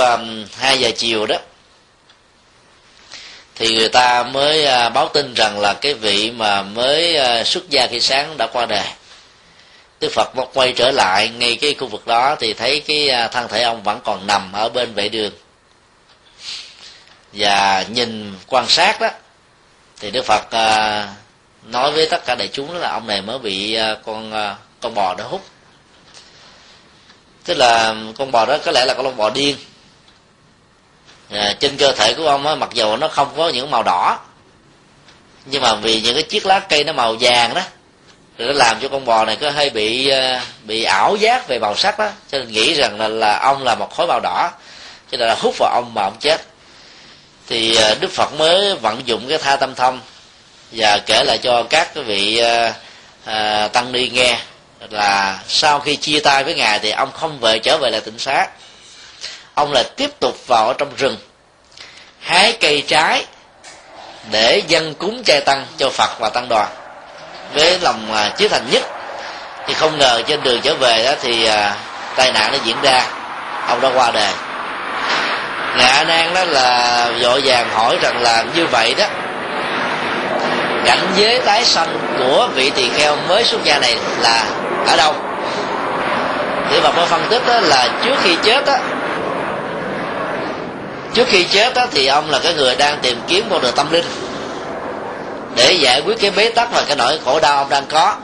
[0.59, 1.37] hai giờ chiều đó
[3.61, 7.71] thì người ta mới à, báo tin rằng là cái vị mà mới à, xuất
[7.71, 8.87] gia khi sáng đã qua đời.
[10.01, 13.29] Đức phật mới quay trở lại ngay cái khu vực đó thì thấy cái à,
[13.29, 15.33] thân thể ông vẫn còn nằm ở bên vệ đường.
[17.33, 19.09] Và nhìn quan sát đó,
[20.01, 20.45] thì đức phật
[21.67, 24.33] nói với tất cả đại chúng là ông này mới bị con
[24.81, 25.45] con bò đó hút.
[27.45, 29.57] Tức là con bò đó có lẽ là con bò điên
[31.33, 34.19] à, trên cơ thể của ông á, mặc dù nó không có những màu đỏ
[35.45, 37.63] nhưng mà vì những cái chiếc lá cây nó màu vàng đó
[38.39, 41.59] thì nó làm cho con bò này có hơi bị ờ, bị ảo giác về
[41.59, 42.09] màu sắc đó.
[42.33, 44.51] Cho nên nghĩ rằng là, là ông là một khối màu đỏ
[45.11, 46.41] cho nên là hút vào ông mà ông chết.
[47.47, 50.01] Thì ờ, đức phật mới vận dụng cái tha tâm thông
[50.73, 52.75] và kể lại cho các cái vị à,
[53.25, 54.39] à, tăng ni nghe
[54.91, 58.19] là sau khi chia tay với ngài thì ông không về trở về lại tỉnh
[58.19, 58.47] xá
[59.61, 61.17] ông lại tiếp tục vào ở trong rừng.
[62.21, 63.25] Hái cây trái
[64.31, 66.69] để dân cúng chay tăng cho phật và tăng đoàn.
[67.55, 68.83] Với lòng à, chí thành nhất.
[69.67, 71.77] Thì không ngờ trên đường trở về đó thì à,
[72.17, 73.03] tai nạn nó diễn ra.
[73.69, 74.33] Ông đã qua đời
[75.77, 79.05] ngạ nan đó là vội vàng hỏi rằng là như vậy đó
[80.85, 84.45] cảnh giới tái sanh của vị tỳ kheo mới xuất gia này là
[84.87, 85.15] ở đâu?
[86.71, 88.77] Thì bà mới phân tích đó là trước khi chết đó
[91.21, 93.93] trước khi chết đó thì ông là cái người đang tìm kiếm con đường tâm
[93.93, 94.05] linh.
[95.57, 98.17] Để giải quyết cái bế tắc và cái nỗi khổ đau ông đang có.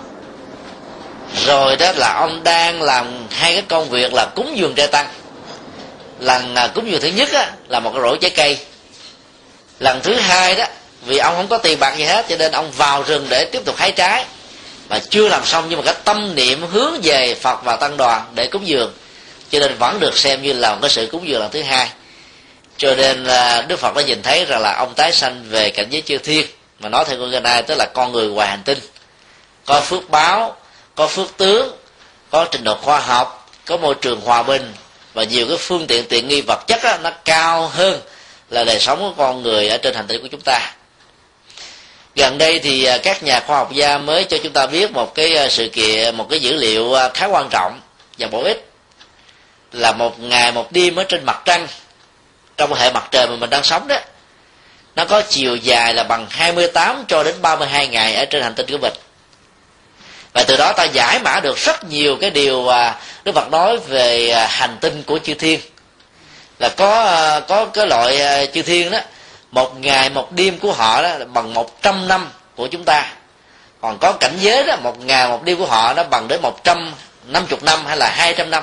[1.46, 5.06] Rồi đó là ông đang làm hai cái công việc là cúng dường trai tăng.
[6.20, 8.58] Lần à, cúng dường thứ nhất á, là một cái rổ trái cây.
[9.80, 10.64] Lần thứ hai đó
[11.06, 13.64] vì ông không có tiền bạc gì hết cho nên ông vào rừng để tiếp
[13.64, 14.24] tục hái trái.
[14.88, 18.24] Mà chưa làm xong nhưng mà cái tâm niệm hướng về phật và tăng đoàn
[18.34, 18.92] để cúng dường.
[19.50, 21.88] Cho nên vẫn được xem như là một cái sự cúng dường lần thứ hai
[22.78, 25.86] cho nên là đức phật đã nhìn thấy rằng là ông tái sanh về cảnh
[25.90, 26.46] giới chư thiên.
[26.78, 28.78] Mà nói theo con ai tức là con người ngoài hành tinh.
[29.64, 30.56] Có phước báo
[30.94, 31.76] có phước tướng
[32.30, 34.72] có trình độ khoa học có môi trường hòa bình.
[35.14, 38.00] Và nhiều cái phương tiện tiện nghi vật chất đó, nó cao hơn
[38.50, 40.72] là đời sống của con người ở trên hành tinh của chúng ta.
[42.16, 45.14] Gần đây thì à, các nhà khoa học gia mới cho chúng ta biết một
[45.14, 47.80] cái à, sự kiện một cái dữ liệu à, khá quan trọng
[48.18, 48.68] và bổ ích.
[49.72, 51.66] Là một ngày một đêm ở trên mặt trăng
[52.56, 53.96] trong hệ mặt trời mà mình đang sống đó,
[54.96, 58.66] nó có chiều dài là bằng 28 cho đến 32 ngày ở trên hành tinh
[58.70, 58.92] của mình.
[60.32, 62.68] Và từ đó ta giải mã được rất nhiều cái điều
[63.24, 65.60] Đức Phật nói về à, hành tinh của chư thiên.
[66.58, 68.98] Là có à, có cái loại à, chư thiên đó,
[69.50, 73.12] một ngày, một đêm của họ đó bằng một trăm năm của chúng ta.
[73.80, 76.64] Còn có cảnh giới đó, một ngày, một đêm của họ nó bằng đến một
[76.64, 76.92] trăm
[77.26, 78.62] năm chục năm hay là hai trăm năm.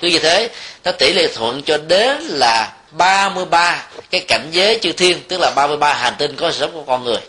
[0.00, 0.48] Cứ như thế,
[0.84, 5.50] nó tỷ lệ thuận cho đến là 33 cái cảnh giới chư thiên tức là
[5.56, 7.20] 33 hành tinh có sự sống của con người.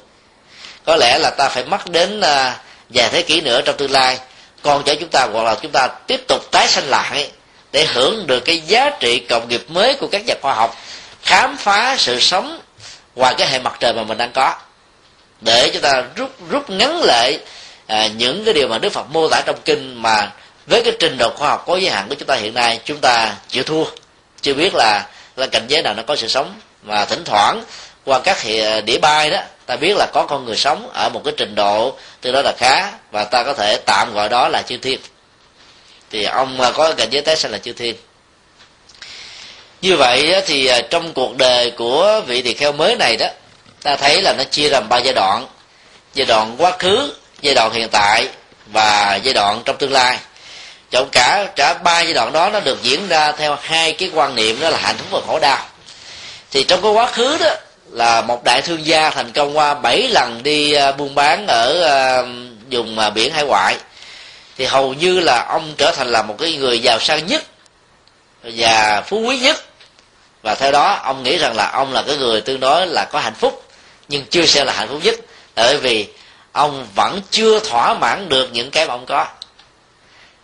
[0.86, 2.58] Có lẽ là ta phải mất đến à,
[2.90, 4.20] vài thế kỷ nữa trong tương lai
[4.62, 7.32] còn cho chúng ta hoặc là chúng ta tiếp tục tái sanh lại
[7.72, 10.78] để hưởng được cái giá trị cộng nghiệp mới của các nhà khoa học
[11.22, 12.60] khám phá sự sống
[13.16, 14.56] ngoài cái hệ mặt trời mà mình đang có.
[15.42, 17.40] Để chúng ta rút rút ngắn lại
[17.88, 20.32] à, những cái điều mà đức phật mô tả trong kinh mà
[20.68, 22.98] với cái trình độ khoa học có giới hạn của chúng ta hiện nay chúng
[23.02, 23.84] ta chịu thua.
[24.42, 25.06] Chưa biết là
[25.36, 26.60] là cảnh giới nào nó có sự sống.
[26.84, 27.64] Và thỉnh thoảng,
[28.06, 31.22] qua các à, đĩa bay đó, ta biết là có con người sống ở một
[31.26, 34.62] cái trình độ từ đó là khá, và ta có thể tạm gọi đó là
[34.62, 35.00] chư thiên.
[36.12, 37.96] Thì ông à, có cảnh giới tái sanh là chư thiên.
[39.82, 43.28] Như vậy thì à, trong cuộc đời của vị tỳ kheo mới này đó,
[43.84, 45.48] ta thấy là nó chia làm ba giai đoạn.
[46.14, 48.28] Giai đoạn quá khứ, giai đoạn hiện tại,
[48.66, 50.18] và giai đoạn trong tương lai
[50.96, 54.36] trong cả cả ba giai đoạn đó nó được diễn ra theo hai cái quan
[54.36, 55.66] niệm, đó là hạnh phúc và khổ đau.
[56.52, 57.50] Thì trong cái quá khứ đó,
[57.92, 61.84] là một đại thương gia thành công qua bảy lần đi à, buôn bán ở
[61.84, 62.24] à,
[62.72, 63.78] vùng à, biển hải ngoại.
[64.58, 67.44] Thì hầu như là ông trở thành là một cái người giàu sang nhất
[68.44, 69.64] và phú quý nhất.
[70.42, 73.20] Và theo đó, ông nghĩ rằng là ông là cái người tương đối là có
[73.20, 73.64] hạnh phúc,
[74.10, 75.16] nhưng chưa xem là hạnh phúc nhất.
[75.56, 76.08] Bởi vì
[76.52, 79.26] ông vẫn chưa thỏa mãn được những cái mà ông có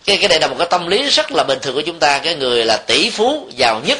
[0.06, 2.20] cái cái này là một cái tâm lý rất là bình thường của chúng ta.
[2.20, 3.98] Cái người là tỷ phú giàu nhất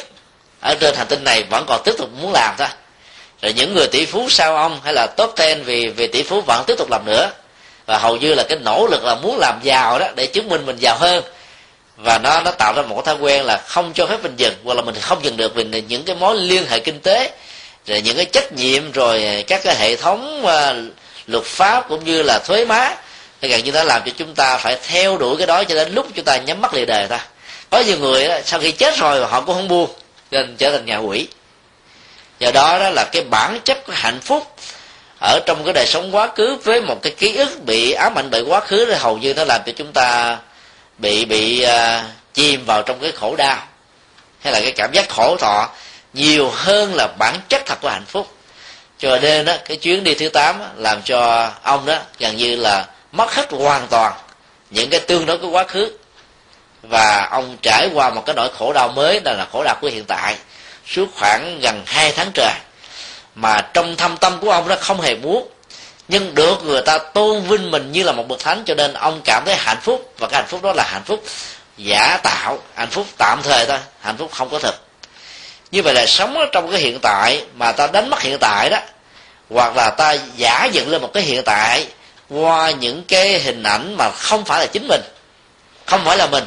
[0.60, 2.68] ở trên hành tinh này vẫn còn tiếp tục muốn làm thôi.
[3.42, 6.40] Rồi những người tỷ phú sau ông hay là top ten vì vì tỷ phú
[6.46, 7.30] vẫn tiếp tục làm nữa.
[7.86, 10.66] Và hầu như là cái nỗ lực là muốn làm giàu đó để chứng minh
[10.66, 11.24] mình giàu hơn.
[11.96, 14.54] Và nó nó tạo ra một cái thói quen là không cho phép mình dừng
[14.64, 17.30] hoặc là mình không dừng được vì những cái mối liên hệ kinh tế
[17.86, 20.94] rồi những cái trách nhiệm rồi các cái hệ thống uh,
[21.26, 22.94] luật pháp cũng như là thuế má
[23.42, 25.94] cái gần như nó làm cho chúng ta phải theo đuổi cái đó cho đến
[25.94, 27.26] lúc chúng ta nhắm mắt lìa đời ta.
[27.70, 29.90] Có nhiều người đó, sau khi chết rồi họ cũng không buông
[30.30, 31.26] nên trở thành nhà quỷ.
[32.38, 34.56] Do đó đó là cái bản chất của hạnh phúc
[35.20, 38.30] ở trong cái đời sống quá khứ với một cái ký ức bị ám ảnh
[38.30, 40.38] bởi quá khứ thì hầu như nó làm cho chúng ta
[40.98, 43.66] bị bị uh, chìm vào trong cái khổ đau.
[44.40, 45.68] Hay là cái cảm giác khổ thọ
[46.14, 48.34] nhiều hơn là bản chất thật của hạnh phúc.
[48.98, 52.86] Cho nên đó cái chuyến đi thứ tám làm cho ông đó gần như là
[53.12, 54.12] mất hết hoàn toàn
[54.70, 55.98] những cái tương đối của quá khứ.
[56.82, 59.88] Và ông trải qua một cái nỗi khổ đau mới, đó là khổ đau của
[59.88, 60.36] hiện tại.
[60.86, 62.52] Suốt khoảng gần hai tháng trời
[63.34, 65.48] mà trong thâm tâm của ông nó không hề muốn
[66.08, 69.20] nhưng được người ta tôn vinh mình như là một bậc thánh, cho nên ông
[69.24, 70.14] cảm thấy hạnh phúc.
[70.18, 71.24] Và cái hạnh phúc đó là hạnh phúc
[71.76, 74.74] giả tạo, hạnh phúc tạm thời thôi, hạnh phúc không có thực.
[75.70, 78.70] Như vậy là sống ở trong cái hiện tại mà ta đánh mất hiện tại
[78.70, 78.78] đó,
[79.50, 81.86] hoặc là ta giả dựng lên một cái hiện tại
[82.32, 85.00] qua những cái hình ảnh mà không phải là chính mình,
[85.86, 86.44] không phải là mình,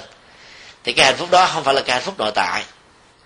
[0.84, 2.64] thì cái hạnh phúc đó không phải là cái hạnh phúc nội tại.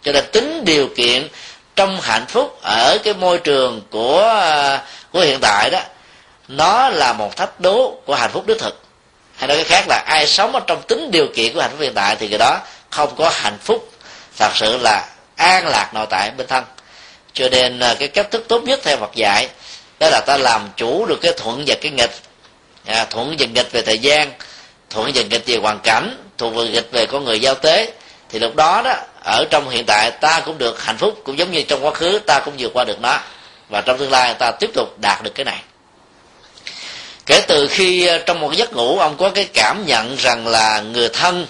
[0.03, 1.27] Cho nên tính điều kiện
[1.75, 4.49] trong hạnh phúc ở cái môi trường của
[5.11, 5.79] của hiện tại đó,
[6.47, 8.81] nó là một thách đố của hạnh phúc đích thực.
[9.35, 11.79] Hay nói cái khác là ai sống ở trong tính điều kiện của hạnh phúc
[11.79, 13.91] hiện tại thì người đó không có hạnh phúc,
[14.37, 16.63] thật sự là an lạc nội tại bên thân.
[17.33, 19.49] Cho nên à, cái cách thức tốt nhất theo Phật dạy
[19.99, 22.11] đó là ta làm chủ được cái thuận và cái nghịch
[22.85, 24.31] à, thuận và nghịch về thời gian
[24.89, 27.93] thuận và nghịch về hoàn cảnh thuận và nghịch về con người giao tế
[28.29, 31.51] thì lúc đó đó ở trong hiện tại ta cũng được hạnh phúc cũng giống
[31.51, 33.19] như trong quá khứ ta cũng vượt qua được nó.
[33.69, 35.61] Và trong tương lai ta tiếp tục đạt được cái này.
[37.25, 40.81] Kể từ khi ờ, trong một giấc ngủ ông có cái cảm nhận rằng là
[40.81, 41.47] người thân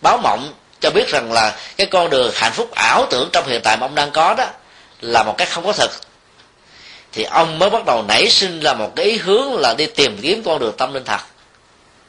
[0.00, 3.60] báo mộng cho biết rằng là cái con đường hạnh phúc ảo tưởng trong hiện
[3.64, 4.44] tại mà ông đang có đó
[5.00, 5.90] là một cách không có thật
[7.14, 10.18] thì ông mới bắt đầu nảy sinh là một cái ý hướng là đi tìm
[10.22, 11.20] kiếm con đường tâm linh thật.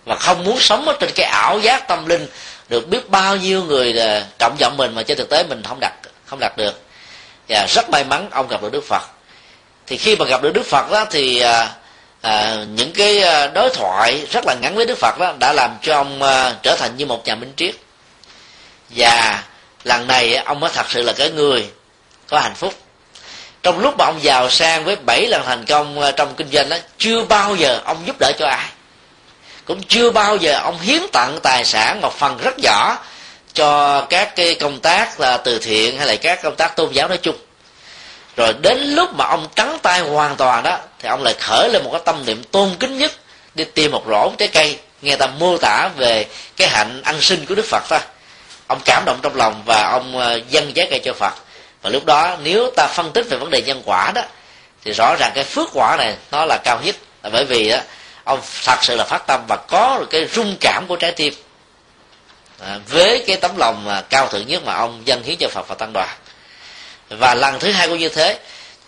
[0.06, 2.28] Và không muốn sống ở trên cái ảo giác tâm linh
[2.70, 3.96] được biết bao nhiêu người
[4.40, 5.94] trọng vọng mình mà trên thực tế mình không đặt
[6.26, 6.82] không đạt được.
[7.50, 9.02] Và rất may mắn ông gặp được đức phật.
[9.88, 11.70] Thì khi mà gặp được đức phật đó thì à,
[12.22, 15.78] à, những cái à, đối thoại rất là ngắn với đức phật đó đã làm
[15.82, 17.76] cho ông à, trở thành như một nhà minh triết.
[18.90, 19.44] Và
[19.84, 21.70] lần này ông mới thật sự là cái người
[22.28, 22.74] có hạnh phúc
[23.66, 26.70] trong lúc mà ông giàu sang với bảy lần thành công ờ, trong kinh doanh
[26.70, 28.70] đó, chưa bao giờ ông giúp đỡ cho ai.
[29.66, 32.98] Cũng chưa bao giờ ông hiến tặng tài sản một phần rất nhỏ
[33.54, 37.08] cho các cái công tác là từ thiện hay là các công tác tôn giáo
[37.08, 37.36] nói chung.
[38.36, 41.84] Rồi đến lúc mà ông trắng tay hoàn toàn đó, thì ông lại khởi lên
[41.84, 43.12] một cái tâm niệm tôn kính nhất
[43.56, 44.80] đi tìm một rổ trái cây.
[45.02, 46.26] Nghe ta mô tả về
[46.58, 48.00] cái hạnh ăn sinh của đức phật ta.
[48.68, 51.34] Ông cảm động trong lòng và ông ờ, dâng trái cây cho phật
[51.86, 54.22] và lúc đó nếu ta phân tích về vấn đề nhân quả đó
[54.84, 56.96] thì rõ ràng cái phước quả này nó là cao nhất.
[57.24, 57.78] Là bởi vì đó,
[58.24, 61.34] ông thật sự là phát tâm và có được cái rung cảm của trái tim.
[62.60, 65.68] À, với cái tấm lòng mà cao thượng nhất mà ông dâng hiến cho phật
[65.68, 66.10] và tăng đoàn.
[67.10, 68.40] Và lần thứ hai cũng như thế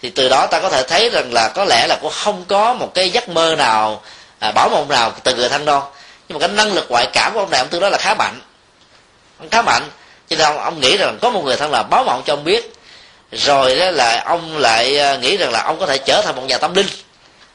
[0.01, 2.73] thì từ đó ta có thể thấy rằng là có lẽ là cũng không có
[2.73, 4.01] một cái giấc mơ nào
[4.39, 5.83] à, bảo mộng nào từ người thân đâu.
[6.29, 8.13] Nhưng mà cái năng lực ngoại cảm của ông này ông tương đối là khá
[8.13, 8.41] mạnh.
[9.39, 9.83] Ông khá mạnh
[10.29, 12.43] cho nên ông, ông nghĩ rằng có một người thân là báo mộng cho ông
[12.43, 12.76] biết
[13.31, 16.43] rồi đó là ông lại à, nghĩ rằng là ông có thể trở thành một
[16.47, 16.87] nhà tâm linh.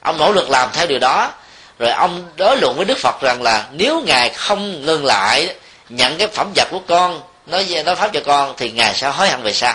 [0.00, 1.32] Ông nỗ lực làm theo điều đó.
[1.78, 5.54] Rồi ông đối luận với đức phật rằng là nếu ngài không ngừng lại
[5.88, 9.28] nhận cái phẩm vật của con nói nói pháp cho con thì ngài sẽ hối
[9.28, 9.74] hận về sau.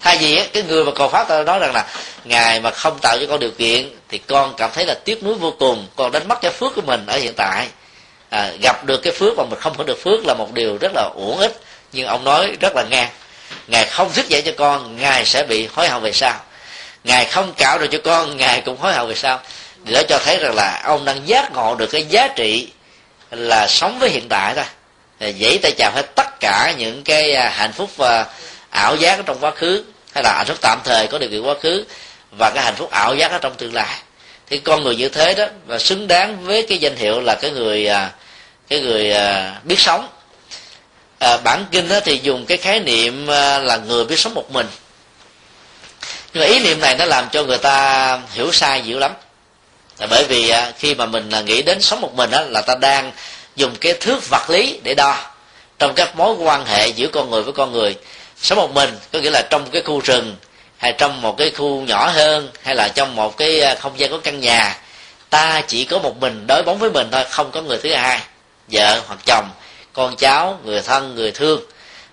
[0.00, 1.86] Thay vì cái người mà cầu pháp ta nói rằng là
[2.24, 5.34] ngài mà không tạo cho con điều kiện thì con cảm thấy là tiếc nuối
[5.34, 5.86] vô cùng.
[5.96, 7.66] Con đánh mất cái phước của mình ở hiện tại.
[8.30, 10.92] À, gặp được cái phước mà mình không có được phước là một điều rất
[10.94, 11.60] là uổng ích.
[11.92, 13.08] Nhưng ông nói rất là ngang
[13.66, 16.40] ngài không thích dạy cho con, ngài sẽ bị hối hận về sau.
[17.04, 19.40] Ngài không cạo rồi cho con, ngài cũng hối hận về sau.
[19.84, 22.68] Thì đó cho thấy rằng là ông đang giác ngộ được cái giá trị
[23.30, 24.64] là sống với hiện tại thôi.
[25.20, 28.26] Dãy tay chào hết tất cả những cái à, hạnh phúc và
[28.70, 29.84] ảo giác trong quá khứ,
[30.14, 31.84] hay là hạnh phúc tạm thời có điều kiện quá khứ,
[32.38, 33.98] và cái hạnh phúc ảo giác ở trong tương lai.
[34.50, 37.50] Thì con người như thế đó, và xứng đáng với cái danh hiệu là cái
[37.50, 38.10] người à,
[38.68, 40.08] cái người à, biết sống
[41.18, 44.50] à, bản kinh đó thì dùng cái khái niệm à, là người biết sống một
[44.50, 44.66] mình.
[46.32, 49.12] Nhưng mà ý niệm này nó làm cho người ta hiểu sai dữ lắm.
[49.98, 52.60] Là bởi vì à, khi mà mình à, nghĩ đến sống một mình đó là
[52.60, 53.12] ta đang
[53.56, 55.16] dùng cái thước vật lý để đo
[55.78, 57.96] trong các mối quan hệ giữa con người với con người.
[58.42, 60.36] Sống một mình có nghĩa là trong cái khu rừng
[60.78, 64.10] hay trong một cái khu nhỏ hơn hay là trong một cái à, không gian
[64.10, 64.76] có căn nhà.
[65.30, 68.20] Ta chỉ có một mình đối bóng với mình thôi không có người thứ hai
[68.68, 69.50] vợ hoặc chồng
[69.92, 71.60] con cháu người thân người thương.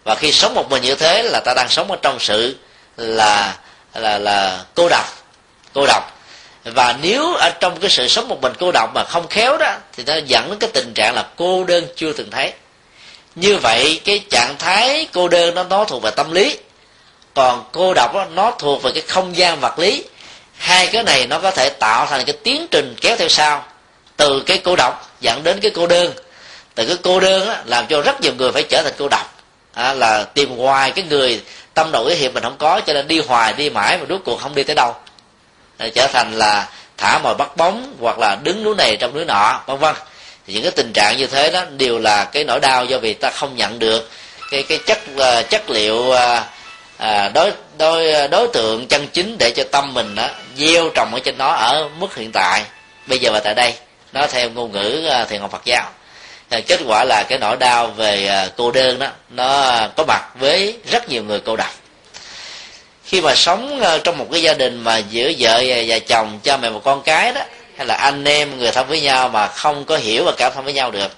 [0.04, 2.56] Và khi sống một mình như thế là ta đang sống ở trong sự
[2.98, 3.58] là
[3.94, 5.06] là là cô độc
[5.74, 6.04] cô độc.
[6.64, 9.76] Và nếu ở trong cái sự sống một mình cô độc mà không khéo đó
[9.94, 12.54] thì nó dẫn đến cái tình trạng là cô đơn chưa từng thấy.
[13.36, 16.58] Như vậy cái trạng thái cô đơn nó nó thuộc về tâm lý.
[17.34, 20.04] Còn cô độc đó, nó thuộc về cái không gian vật lý.
[20.58, 23.66] Hai cái này nó có thể tạo thành cái tiến trình kéo theo sau.
[24.18, 26.14] Từ cái cô độc dẫn đến cái cô đơn
[26.76, 29.44] từ cái cô đơn á, làm cho rất nhiều người phải trở thành cô độc.
[29.74, 31.42] À, là tìm hoài cái người
[31.74, 34.22] tâm độ ý hiệp mình không có cho nên đi hoài đi mãi mà rốt
[34.26, 34.96] cuộc không đi tới đâu.
[35.78, 39.26] À, trở thành là thả mồi bắt bóng hoặc là đứng núi này trong núi
[39.26, 39.96] nọ vân vân.
[40.48, 43.14] Thì những cái tình trạng như thế đó đều là cái nỗi đau do vì
[43.14, 44.10] ta không nhận được
[44.52, 46.18] cái cái chất uh, chất liệu uh,
[46.98, 51.20] à, đối đối đối tượng chân chính để cho tâm mình đó gieo trồng ở
[51.20, 52.62] trên nó ở mức hiện tại.
[53.08, 53.74] Bây giờ và tại đây
[54.14, 55.92] nó theo ngôn ngữ à, thiền học Phật giáo.
[56.50, 60.22] Ờ, kết quả là cái nỗi đau về ờ, cô đơn đó, nó có mặt
[60.40, 61.74] với rất nhiều người cô độc.
[63.04, 66.58] Khi mà sống ờ, trong một cái gia đình mà giữa vợ và chồng, cha
[66.58, 67.42] mẹ một con cái đó,
[67.78, 70.64] hay là anh em người thân với nhau mà không có hiểu và cảm thông
[70.64, 71.12] với nhau được,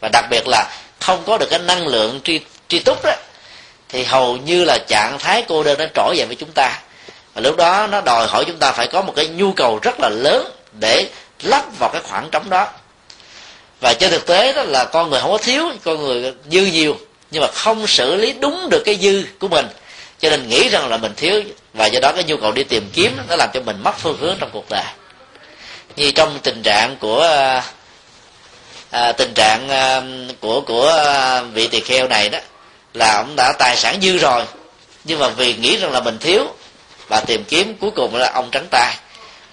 [0.00, 0.70] và đặc biệt là
[1.00, 3.12] không có được cái năng lượng tri tri túc đó,
[3.88, 6.78] thì hầu như là trạng thái cô đơn nó trỗi dậy với chúng ta.
[7.34, 10.00] Và lúc đó nó đòi hỏi chúng ta phải có một cái nhu cầu rất
[10.00, 11.06] là lớn để
[11.42, 12.68] lắp vào cái khoảng trống đó
[13.82, 16.96] và trên thực tế đó là con người không có thiếu con người dư nhiều
[17.30, 19.66] nhưng mà không xử lý đúng được cái dư của mình.
[20.20, 21.42] Cho nên nghĩ rằng là mình thiếu
[21.74, 24.16] và do đó cái nhu cầu đi tìm kiếm nó làm cho mình mất phương
[24.20, 24.84] hướng trong cuộc đời.
[25.96, 27.22] Như trong tình trạng của
[28.90, 30.02] à, tình trạng à,
[30.40, 32.38] của của à, vị tỳ kheo này đó
[32.94, 34.44] là ông đã tài sản dư rồi
[35.04, 36.46] nhưng mà vì nghĩ rằng là mình thiếu
[37.08, 38.94] và tìm kiếm cuối cùng là ông trắng tay.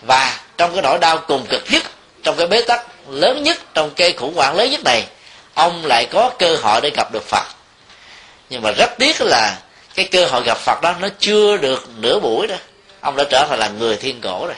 [0.02, 1.84] Và trong cái nỗi đau cùng cực nhất
[2.24, 5.04] trong cái bế tắc lớn nhất trong cây khủng hoảng lớn nhất này,
[5.54, 7.46] ông lại có cơ hội để gặp được phật.
[8.50, 9.58] Nhưng mà rất tiếc là
[9.96, 12.56] cái cơ hội gặp phật đó nó chưa được nửa buổi đó.
[13.02, 14.56] Ông đã trở thành là người thiên cổ rồi.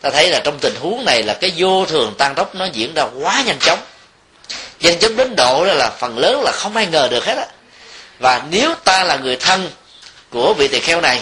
[0.00, 2.94] Ta thấy là trong tình huống này là cái vô thường tăng tốc nó diễn
[2.94, 3.78] ra quá nhanh chóng.
[4.80, 7.46] Nhanh chóng đến độ đó là phần lớn là không ai ngờ được hết á.
[8.18, 9.70] Và nếu ta là người thân
[10.30, 11.20] của vị tỳ kheo này,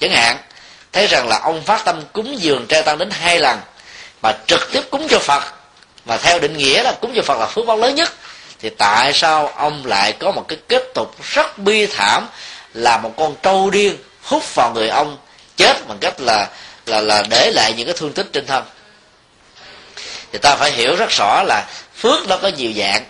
[0.00, 0.36] chẳng hạn,
[0.92, 3.58] thấy rằng là ông phát tâm cúng dường trai tăng đến hai lần
[4.22, 5.42] mà trực tiếp cúng cho phật
[6.06, 8.12] mà theo định nghĩa là cúng cho phật là phước báo lớn nhất,
[8.60, 12.28] thì tại sao ông lại có một cái kết tục rất bi thảm
[12.74, 15.18] là một con trâu điên hút vào người ông
[15.56, 16.48] chết bằng cách là
[16.86, 18.64] là là để lại những cái thương tích trên thân?
[20.32, 23.04] Thì ta phải hiểu rất rõ là phước nó có nhiều dạng.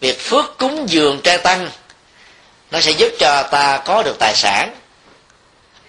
[0.00, 1.70] Việc phước cúng dường trai tăng,
[2.70, 4.74] nó sẽ giúp cho ta có được tài sản,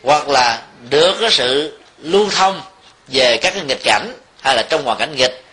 [0.03, 2.61] hoặc là được cái sự lưu thông
[3.07, 5.45] về các cái nghịch cảnh, hay là trong hoàn cảnh nghịch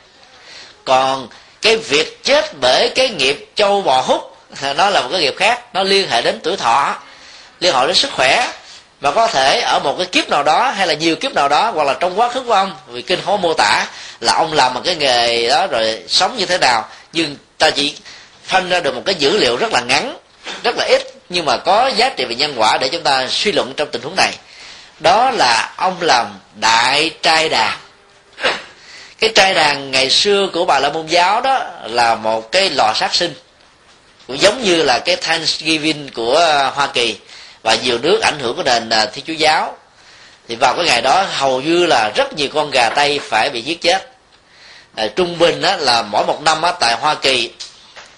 [0.85, 1.29] còn
[1.63, 4.37] cái việc chết bởi cái nghiệp châu bò hút,
[4.77, 6.97] nó là một cái nghiệp khác, nó liên hệ đến tuổi thọ,
[7.61, 8.49] liên hệ đến sức khỏe.
[9.01, 11.71] Và có thể ở một cái kiếp nào đó, hay là nhiều kiếp nào đó,
[11.71, 13.87] hoặc là trong quá khứ của ông, vì kinh hố mô tả,
[14.21, 16.89] là ông làm một cái nghề đó rồi sống như thế nào.
[17.13, 17.95] Nhưng ta chỉ
[18.45, 20.17] phân ra được một cái dữ liệu rất là ngắn,
[20.65, 23.53] rất là ít, nhưng mà có giá trị về nhân quả để chúng ta suy
[23.53, 24.33] luận trong tình huống này.
[25.01, 27.79] Đó là ông làm đại trai đàn
[29.23, 32.93] cái trai đàn ngày xưa của bà la môn giáo đó là một cái lò
[32.95, 33.35] sát sinh
[34.27, 37.17] cũng giống như là cái Thanksgiving của ờ, Hoa Kỳ
[37.63, 39.77] và nhiều nước ảnh hưởng của nền thi thiên chúa giáo.
[40.49, 43.63] Thì vào cái ngày đó hầu như là rất nhiều con gà tây phải bị
[43.63, 44.11] giết chết.
[44.95, 47.51] À, trung bình á, là mỗi một năm á, tại hoa kỳ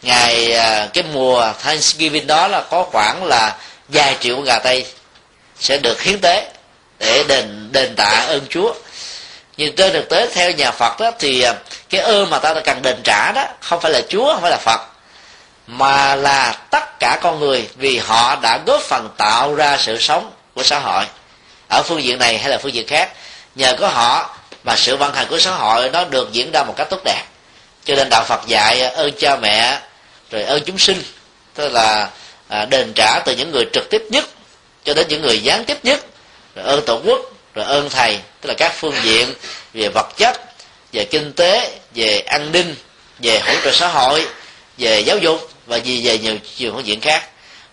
[0.02, 3.56] ngày à, cái mùa thanksgiving đó là có khoảng là
[3.88, 4.86] vài triệu gà tây
[5.60, 6.52] sẽ được hiến tế
[6.98, 8.74] để đền đền tạ ơn chúa
[9.56, 11.54] nhưng trên thực tế theo nhà phật đó, thì à,
[11.90, 14.56] cái ơn mà ta cần đền trả đó, không phải là chúa, không phải là
[14.56, 14.80] phật,
[15.66, 20.32] mà là tất cả con người vì họ đã góp phần tạo ra sự sống
[20.54, 21.04] của xã hội.
[21.68, 23.12] Ở phương diện này hay là phương diện khác,
[23.54, 26.74] nhờ có họ mà sự vận hành của xã hội nó được diễn ra một
[26.76, 27.22] cách tốt đẹp.
[27.84, 29.80] Cho nên đạo phật dạy à, ơn cha mẹ,
[30.30, 31.02] rồi ơn chúng sinh,
[31.54, 32.10] tức là
[32.48, 34.24] à, đền trả từ những người trực tiếp nhất
[34.84, 36.00] cho đến những người gián tiếp nhất,
[36.54, 39.34] rồi ơn tổ quốc rồi ơn thầy, tức là các phương diện
[39.74, 40.40] về vật chất,
[40.92, 42.74] về kinh tế, về an ninh,
[43.18, 44.26] về hỗ trợ xã hội,
[44.78, 47.28] về giáo dục và gì về nhiều nhiều phương diện khác.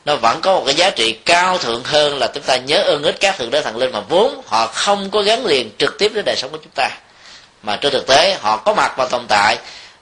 [0.05, 3.03] Nó vẫn có một cái giá trị cao thượng hơn là chúng ta nhớ ơn
[3.03, 6.11] ích các thượng đế thần linh mà vốn họ không có gắn liền trực tiếp
[6.13, 6.89] đến đời sống của chúng ta.
[7.63, 9.57] Mà trên thực tế, họ có mặt và tồn tại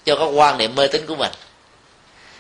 [0.06, 1.32] cho các quan niệm mê tín của mình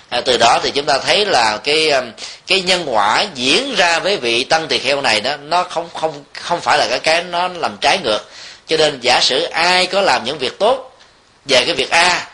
[0.10, 2.12] à, từ đó thì chúng ta thấy là cái um,
[2.47, 6.24] cái nhân quả diễn ra với vị tăng tỳ kheo này đó nó không không
[6.34, 8.30] không phải là cái cái nó làm trái ngược.
[8.68, 10.97] Cho nên giả sử ai có làm những việc tốt
[11.45, 12.28] về cái việc a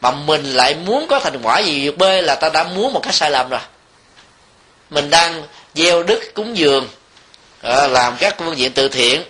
[0.00, 3.00] mà mình lại muốn có thành quả gì việc b là ta đã muốn một
[3.02, 3.60] cách sai lầm rồi.
[4.90, 5.42] Mình đang
[5.74, 6.88] gieo đức cúng dường
[7.62, 9.22] à, làm các phương diện từ thiện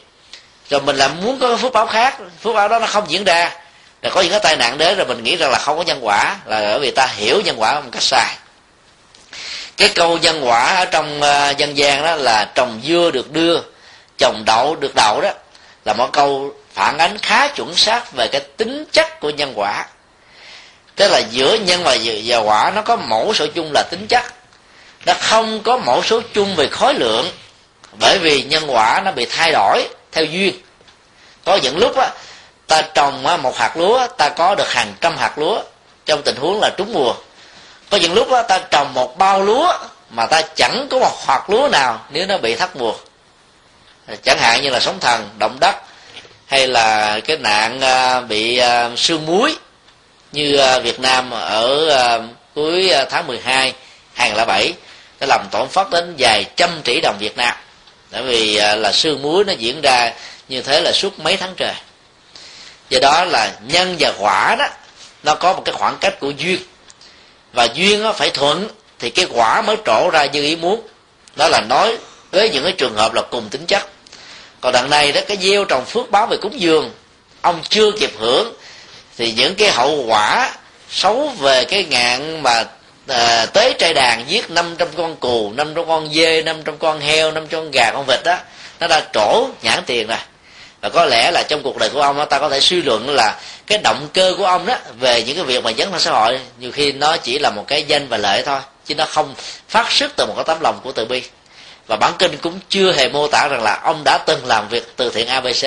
[0.70, 3.54] rồi mình lại muốn có phước báo khác phước báo đó nó không diễn ra
[4.02, 5.98] rồi có những cái tai nạn đến rồi mình nghĩ rằng là không có nhân
[6.02, 8.36] quả là bởi vì ta hiểu nhân quả một cách sai.
[9.76, 13.60] Cái câu nhân quả ở trong ờ, dân gian đó là trồng dưa được đưa
[14.18, 15.30] trồng đậu được đậu đó
[15.84, 19.86] là một câu phản ánh khá chuẩn xác về cái tính chất của nhân quả.
[20.96, 24.24] Tức là giữa nhân và, và quả nó có mẫu số chung là tính chất.
[25.06, 27.30] Nó không có mẫu số chung về khối lượng
[28.00, 30.54] bởi vì nhân quả nó bị thay đổi theo duyên.
[31.44, 32.10] Có những lúc á
[32.66, 35.62] ta trồng một hạt lúa, ta có được hàng trăm hạt lúa.
[36.06, 37.14] Trong tình huống là trúng mùa.
[37.90, 39.72] Có những lúc ta trồng một bao lúa
[40.10, 42.94] mà ta chẳng có một hạt lúa nào nếu nó bị thất mùa.
[44.22, 45.76] Chẳng hạn như là sóng thần, động đất,
[46.46, 49.56] hay là cái nạn à, bị à, sương muối.
[50.32, 52.22] Như à, Việt Nam ở
[52.54, 53.72] cuối tháng 12
[54.14, 54.74] 2007
[55.20, 57.54] đã làm tổn thất đến vài trăm tỷ đồng Việt Nam.
[58.12, 60.12] Bởi vì là sương muối nó diễn ra
[60.48, 61.74] như thế là suốt mấy tháng trời
[62.90, 64.66] do đó là nhân và quả đó
[65.22, 66.60] nó có một cái khoảng cách của duyên.
[67.52, 68.68] Và duyên nó phải thuận
[68.98, 70.80] thì cái quả mới trổ ra như ý muốn.
[71.36, 71.96] Đó là nói
[72.30, 73.88] với những cái trường hợp là cùng tính chất.
[74.60, 76.90] Còn đằng này đó cái gieo trồng phước báo về cúng dường
[77.40, 78.52] ông chưa kịp hưởng
[79.18, 80.52] thì những cái hậu quả
[80.90, 82.64] xấu về cái ngạn mà
[83.08, 87.60] à, tế trai đàn giết 500 con cù 500 con dê 500 con heo 500
[87.60, 88.38] con gà con vịt đó
[88.80, 90.18] nó đã trổ nhãn tiền rồi
[90.86, 93.08] và có lẽ là trong cuộc đời của ông đó, ta có thể suy luận
[93.10, 93.34] là
[93.66, 96.40] cái động cơ của ông đó về những cái việc mà dấn thân xã hội
[96.58, 99.34] nhiều khi nó chỉ là một cái danh và lợi thôi chứ nó không
[99.68, 101.22] phát xuất từ một cái tấm lòng của từ bi.
[101.86, 104.96] Và bản kinh cũng chưa hề mô tả rằng là ông đã từng làm việc
[104.96, 105.66] từ thiện abc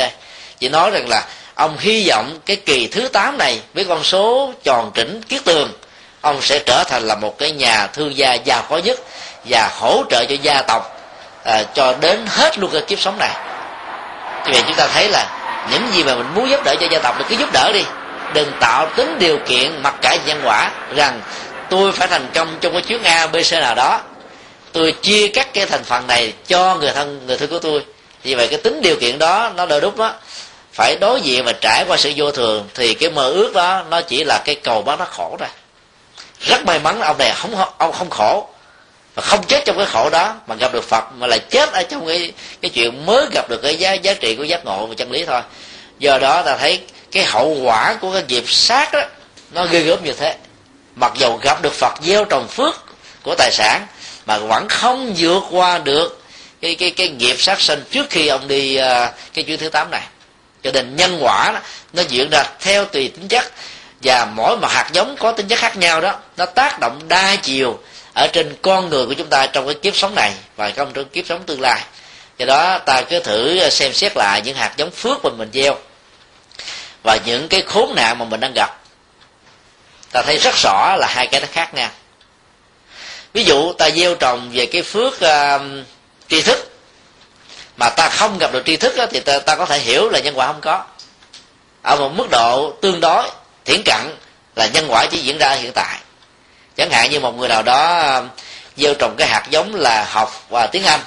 [0.59, 4.53] chỉ nói rằng là ông hy vọng cái kỳ thứ 8 này với con số
[4.63, 5.71] tròn trĩnh kiết tường
[6.21, 8.99] ông sẽ trở thành là một cái nhà thương gia giàu có nhất
[9.45, 10.99] và hỗ trợ cho gia tộc
[11.43, 13.48] à, cho đến hết luôn cái kiếp sống này
[14.45, 15.25] vì vậy chúng ta thấy là
[15.71, 17.83] những gì mà mình muốn giúp đỡ cho gia tộc thì cứ giúp đỡ đi.
[18.33, 21.21] Đừng tạo tính điều kiện mặc cả nhân quả rằng
[21.69, 24.01] tôi phải thành công trong cái chuyến a, b, c nào đó.
[24.71, 27.85] Tôi chia các cái thành phần này cho người thân người thân của tôi.
[28.23, 30.13] Vì vậy cái tính điều kiện đó, nó đôi đúc đó
[30.73, 34.01] phải đối diện và trải qua sự vô thường thì cái mơ ước đó, nó
[34.01, 35.47] chỉ là cái cầu báo nó khổ ra
[36.41, 38.49] rất may mắn ông này không ông không khổ
[39.19, 41.83] mà không chết trong cái khổ đó mà gặp được phật mà lại chết ở
[41.83, 44.95] trong cái cái chuyện mới gặp được cái giá giá trị của giác ngộ và
[44.95, 45.41] chân lý thôi.
[45.99, 49.01] Do đó ta thấy cái hậu quả của cái nghiệp sát đó
[49.51, 50.35] nó ghê gớm như thế.
[50.95, 52.75] Mặc dầu gặp được phật gieo trồng phước
[53.23, 53.87] của tài sản
[54.25, 56.21] mà vẫn không vượt qua được
[56.61, 59.91] cái cái cái nghiệp sát sinh trước khi ông đi uh, cái chuyến thứ tám
[59.91, 60.03] này.
[60.63, 61.59] Cho nên nhân quả đó,
[61.93, 63.51] nó diễn ra theo tùy tính chất
[64.03, 67.35] và mỗi một hạt giống có tính chất khác nhau đó nó tác động đa
[67.35, 67.79] chiều
[68.13, 71.05] ở trên con người của chúng ta trong cái kiếp sống này và trong trong
[71.05, 71.81] kiếp sống tương lai.
[72.37, 75.49] Do đó ta cứ thử ờ, xem xét lại những hạt giống phước mà mình
[75.53, 75.75] gieo
[77.03, 78.79] và những cái khốn nạn mà mình đang gặp.
[80.11, 81.89] Ta thấy rất rõ là hai cái nó khác nhau.
[83.33, 85.61] Ví dụ ta gieo trồng về cái phước uh,
[86.27, 86.71] tri thức
[87.77, 90.19] mà ta không gặp được tri thức đó, thì ta, ta có thể hiểu là
[90.19, 90.83] nhân quả không có.
[91.81, 93.29] Ở một mức độ tương đối
[93.65, 94.17] thiển cận
[94.55, 95.99] là nhân quả chỉ diễn ra hiện tại
[96.79, 98.29] chẳng hạn như một người nào đó um,
[98.77, 100.99] gieo trồng cái hạt giống là học và tiếng anh.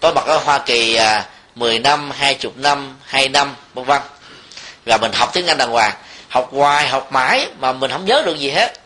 [0.00, 4.00] Có mặt ở hoa kỳ à, 10 năm 20 năm 2 năm, vân vân.
[4.86, 5.92] Và mình học tiếng anh đàng hoàng.
[6.28, 8.80] Học hoài, học mãi mà mình không nhớ được gì hết.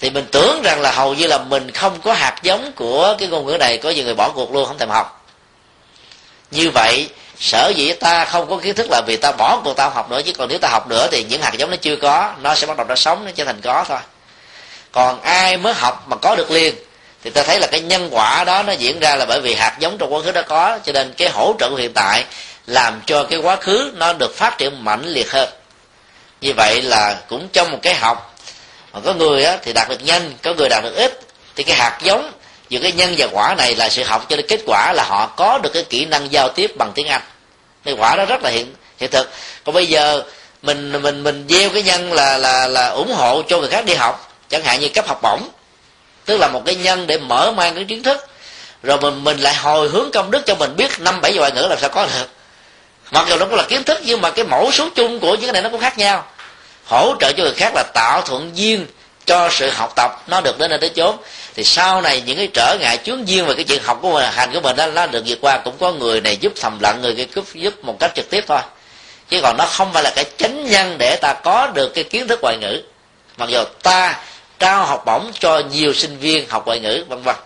[0.00, 3.28] Thì mình tưởng rằng là hầu như là mình không có hạt giống của cái
[3.28, 5.26] ngôn ngữ này, có nhiều người bỏ cuộc luôn, không thèm học.
[6.50, 7.08] Như vậy,
[7.38, 10.20] sở dĩ ta không có kiến thức là vì ta bỏ cuộc, ta học nữa.
[10.22, 12.66] Chứ còn nếu ta học nữa thì những hạt giống nó chưa có, nó sẽ
[12.66, 13.98] bắt đầu nó sống, nó trở thành có thôi
[14.96, 16.74] còn ai mới học mà có được liền
[17.24, 19.76] thì ta thấy là cái nhân quả đó nó diễn ra là bởi vì hạt
[19.78, 22.24] giống trong quá khứ đã có cho nên cái hỗ trợ của hiện tại
[22.66, 25.48] làm cho cái quá khứ nó được phát triển mạnh liệt hơn.
[26.40, 28.36] Như vậy là cũng trong một cái học
[28.92, 31.20] mà có người á, thì đạt được nhanh có người đạt được ít
[31.56, 32.32] thì cái hạt giống
[32.68, 35.26] giữa cái nhân và quả này là sự học cho nên kết quả là họ
[35.26, 37.22] có được cái kỹ năng giao tiếp bằng tiếng anh.
[37.84, 39.30] Cái quả đó rất là hiện hiện thực.
[39.64, 40.22] Còn bây giờ
[40.62, 43.94] mình mình mình gieo cái nhân là là là ủng hộ cho người khác đi
[43.94, 45.48] học chẳng hạn như cấp học bổng.
[46.24, 48.26] Tức là một cái nhân để mở mang cái kiến thức.
[48.82, 51.66] Rồi mình mình lại hồi hướng công đức cho mình biết năm bảy ngoại ngữ
[51.70, 52.28] làm sao có được.
[53.10, 55.42] Mặc dù nó cũng là kiến thức nhưng mà cái mẫu số chung của những
[55.42, 56.24] cái này nó cũng khác nhau.
[56.84, 58.86] Hỗ trợ cho người khác là tạo thuận duyên
[59.26, 60.22] cho sự học tập.
[60.26, 61.16] Nó được đến nơi tới chốn.
[61.54, 64.26] Thì sau này những cái trở ngại chướng duyên về cái chuyện học của mình
[64.32, 65.58] hành của mình đó, nó được vượt qua.
[65.58, 68.44] Cũng có người này giúp thầm lặng người kia giúp giúp một cách trực tiếp
[68.48, 68.60] thôi.
[69.28, 72.28] Chứ còn nó không phải là cái chánh nhân để ta có được cái kiến
[72.28, 72.82] thức ngoại ngữ.
[73.36, 74.20] Mặc dù ta
[74.58, 77.36] trao học bổng cho nhiều sinh viên học ngoại ngữ, vân vân.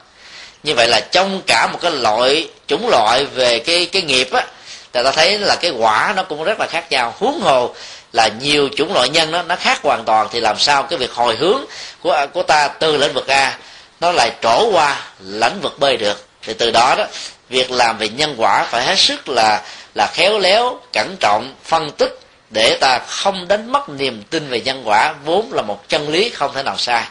[0.63, 4.47] Như vậy là trong cả một cái loại, chủng loại về cái cái nghiệp á,
[4.93, 7.15] thì ta thấy là cái quả nó cũng rất là khác nhau.
[7.19, 7.75] Huống hồ
[8.13, 11.13] là nhiều chủng loại nhân đó, nó khác hoàn toàn, thì làm sao cái việc
[11.13, 11.65] hồi hướng
[12.03, 13.59] của của ta từ lĩnh vực a,
[14.01, 16.27] nó lại trổ qua lĩnh vực b được.
[16.43, 17.05] Thì từ đó đó,
[17.49, 19.63] việc làm về nhân quả phải hết sức là
[19.95, 22.21] là khéo léo, cẩn trọng, phân tích
[22.51, 26.31] để ta không đánh mất niềm tin về nhân quả, vốn là một chân lý
[26.31, 27.05] không thể nào sai.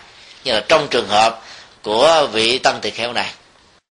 [0.44, 1.42] Như là trong trường hợp
[1.82, 3.32] của vị tăng tỳ kheo này